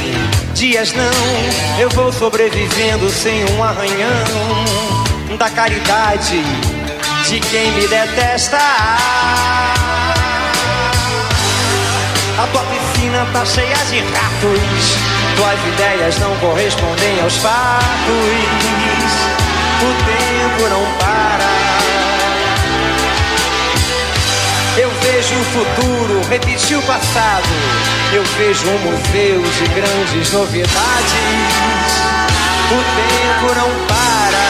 [0.54, 6.42] dias não, eu vou sobrevivendo sem um arranhão da caridade
[7.28, 8.58] de quem me detesta.
[12.38, 14.96] A tua piscina tá cheia de ratos,
[15.36, 17.88] tuas ideias não correspondem aos fatos
[19.80, 21.17] o tempo não para.
[25.28, 27.48] Vejo o futuro repetir o passado.
[28.12, 30.74] Eu vejo um museu de grandes novidades.
[32.70, 34.44] O tempo não para.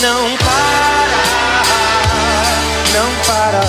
[0.00, 1.22] Não para.
[2.94, 3.64] Não para.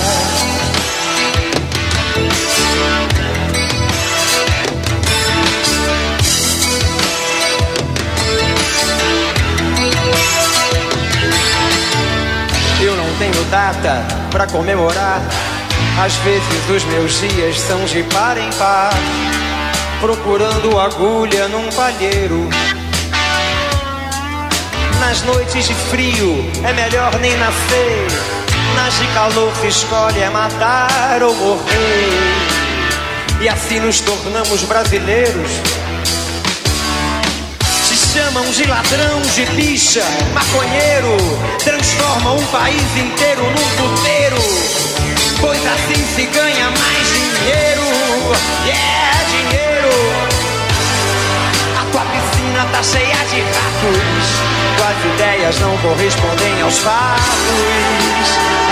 [13.18, 15.20] tenho data pra comemorar.
[15.98, 18.92] Às vezes os meus dias são de par em par,
[20.00, 22.48] procurando agulha num palheiro.
[25.00, 28.06] Nas noites de frio é melhor nem nascer.
[28.74, 32.56] Nas de calor se escolhe é matar ou morrer.
[33.40, 35.75] E assim nos tornamos brasileiros
[38.16, 41.16] chamam de ladrão, de bicha, maconheiro,
[41.62, 44.36] transformam um país inteiro num puteiro,
[45.38, 47.82] pois assim se ganha mais dinheiro,
[48.64, 49.90] yeah, dinheiro.
[51.78, 54.26] A tua piscina tá cheia de ratos,
[54.78, 57.20] tuas ideias não correspondem aos fatos,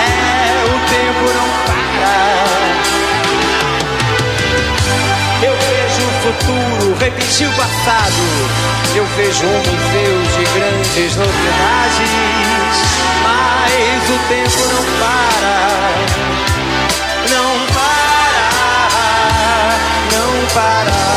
[0.01, 3.14] é, o tempo não para.
[6.25, 8.15] Futuro repetir o passado.
[8.97, 12.11] Eu vejo um museu de grandes novidades.
[13.23, 15.57] Mas o tempo não para.
[17.29, 18.49] Não para.
[20.13, 21.14] Não para.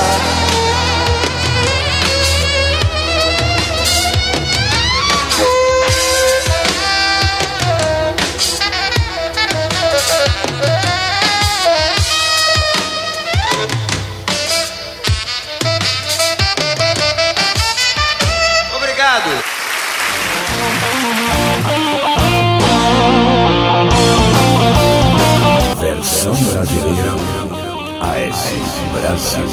[28.92, 29.46] Brasil.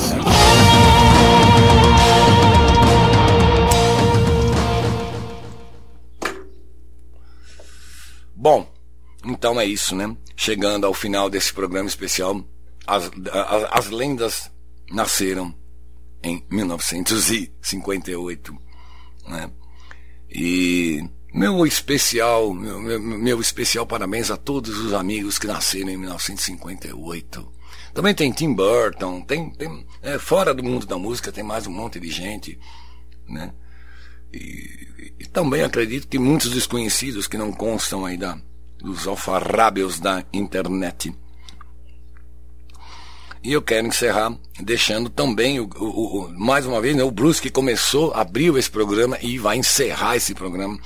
[8.34, 8.74] Bom,
[9.24, 10.14] então é isso, né?
[10.36, 12.44] Chegando ao final desse programa especial,
[12.86, 14.50] as, as, as lendas
[14.90, 15.54] nasceram
[16.22, 18.54] em 1958,
[19.26, 19.50] né?
[20.30, 25.96] E meu especial, meu, meu, meu, especial parabéns a todos os amigos que nasceram em
[25.96, 27.53] 1958.
[27.94, 31.70] Também tem Tim Burton, tem, tem é, fora do mundo da música tem mais um
[31.70, 32.58] monte de gente,
[33.28, 33.52] né?
[34.32, 38.36] E, e também acredito que muitos desconhecidos que não constam aí da,
[38.80, 41.14] dos alfarrábios da internet.
[43.44, 47.42] E eu quero encerrar deixando também, o, o, o, mais uma vez, né, o Bruce
[47.42, 50.78] que começou, abriu esse programa e vai encerrar esse programa.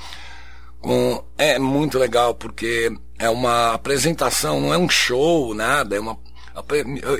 [0.80, 6.18] Com, é muito legal porque é uma apresentação, não é um show, nada, é uma.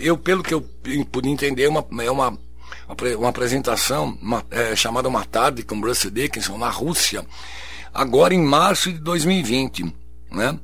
[0.00, 0.60] Eu, pelo que eu
[1.10, 2.38] pude entender, é uma, é uma
[3.18, 7.24] uma apresentação uma, é, chamada Uma Tarde com Bruce Dickinson na Rússia,
[7.92, 9.84] agora em março de 2020.
[10.30, 10.58] Né?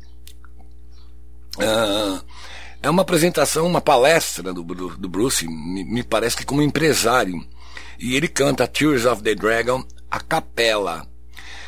[1.58, 6.62] É, é uma apresentação, uma palestra do, do, do Bruce, me, me, parece que como
[6.62, 7.44] empresário.
[7.98, 11.06] E ele canta Tears of the Dragon a capela.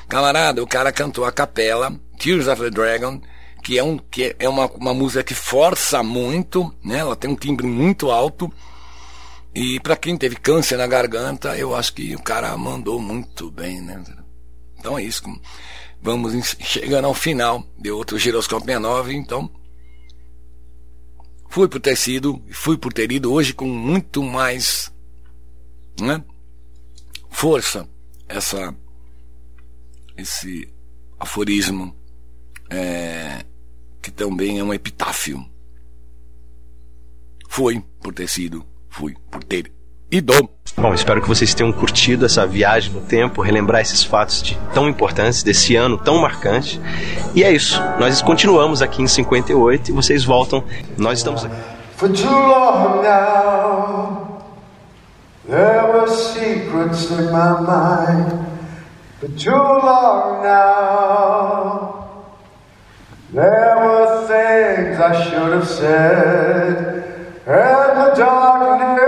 [0.09, 3.21] Camarada, o cara cantou a capela, Tears of the Dragon,
[3.67, 6.99] que é, um, que é uma, uma música que força muito, né?
[6.99, 8.49] ela tem um timbre muito alto
[9.53, 13.81] e para quem teve câncer na garganta, eu acho que o cara mandou muito bem,
[13.81, 14.05] né?
[14.79, 15.21] Então é isso.
[16.01, 19.51] Vamos chegando ao final de outro Giroscópio 69, então
[21.49, 24.93] fui por ter sido, fui por ter ido hoje com muito mais
[26.01, 26.23] né,
[27.31, 27.89] força
[28.29, 28.73] essa
[30.17, 30.73] esse
[31.19, 31.97] aforismo
[32.71, 33.45] é,
[34.07, 35.45] que também é um epitáfio.
[37.49, 39.73] Fui por ter sido fui por ter
[40.13, 40.33] ido.
[40.77, 44.89] Bom, espero que vocês tenham curtido essa viagem no tempo, relembrar esses fatos de, tão
[44.89, 46.81] importantes desse ano tão marcante.
[47.35, 47.83] E é isso.
[47.99, 50.63] Nós continuamos aqui em 58 e vocês voltam.
[50.97, 51.57] Nós estamos aqui.
[51.97, 54.41] For too long now,
[55.49, 58.47] there were secrets in my mind.
[59.19, 61.96] For too long now,
[63.33, 66.77] there were things I should have said.
[67.47, 69.07] And the darkness,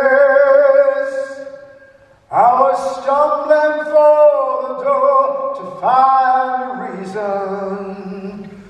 [2.31, 6.67] I was stumbling for the door to find a
[6.99, 8.63] reason,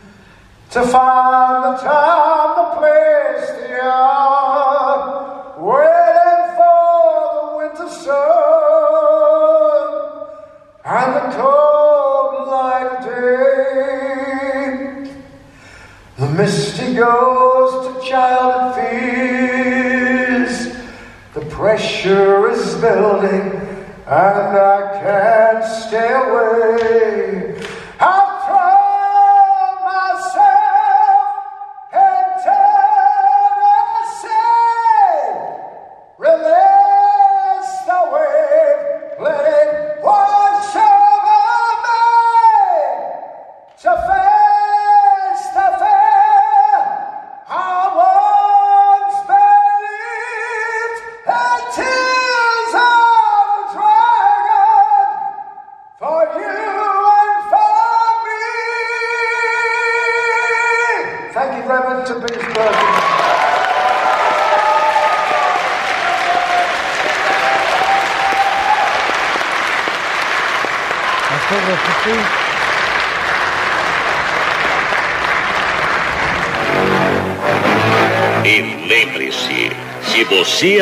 [0.71, 4.48] to find the time, the place, the hour,
[16.99, 20.55] ghost of childhood fears.
[21.35, 23.53] The pressure is building,
[24.07, 27.63] and I can't stay away.
[28.01, 28.28] I've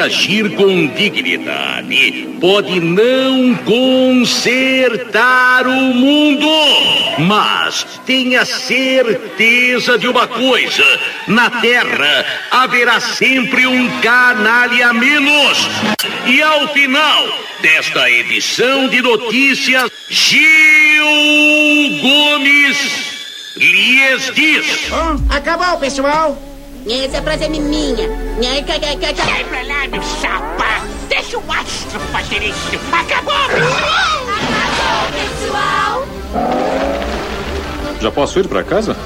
[0.07, 6.49] agir com dignidade, pode não consertar o mundo,
[7.19, 10.85] mas tenha certeza de uma coisa:
[11.27, 15.69] na Terra haverá sempre um canalha menos.
[16.27, 17.29] E ao final
[17.61, 21.05] desta edição de notícias, Gil
[22.01, 22.77] Gomes
[23.57, 24.89] lhes diz.
[25.31, 26.56] Acabou, pessoal.
[26.89, 28.09] Essa frase é minha.
[29.25, 30.87] Sai pra lá, meu chapa!
[31.09, 32.79] Deixa o astro fazer isso!
[32.93, 33.35] Acabou!
[34.65, 36.07] Acabou, pessoal.
[38.01, 38.97] Já posso ir pra casa?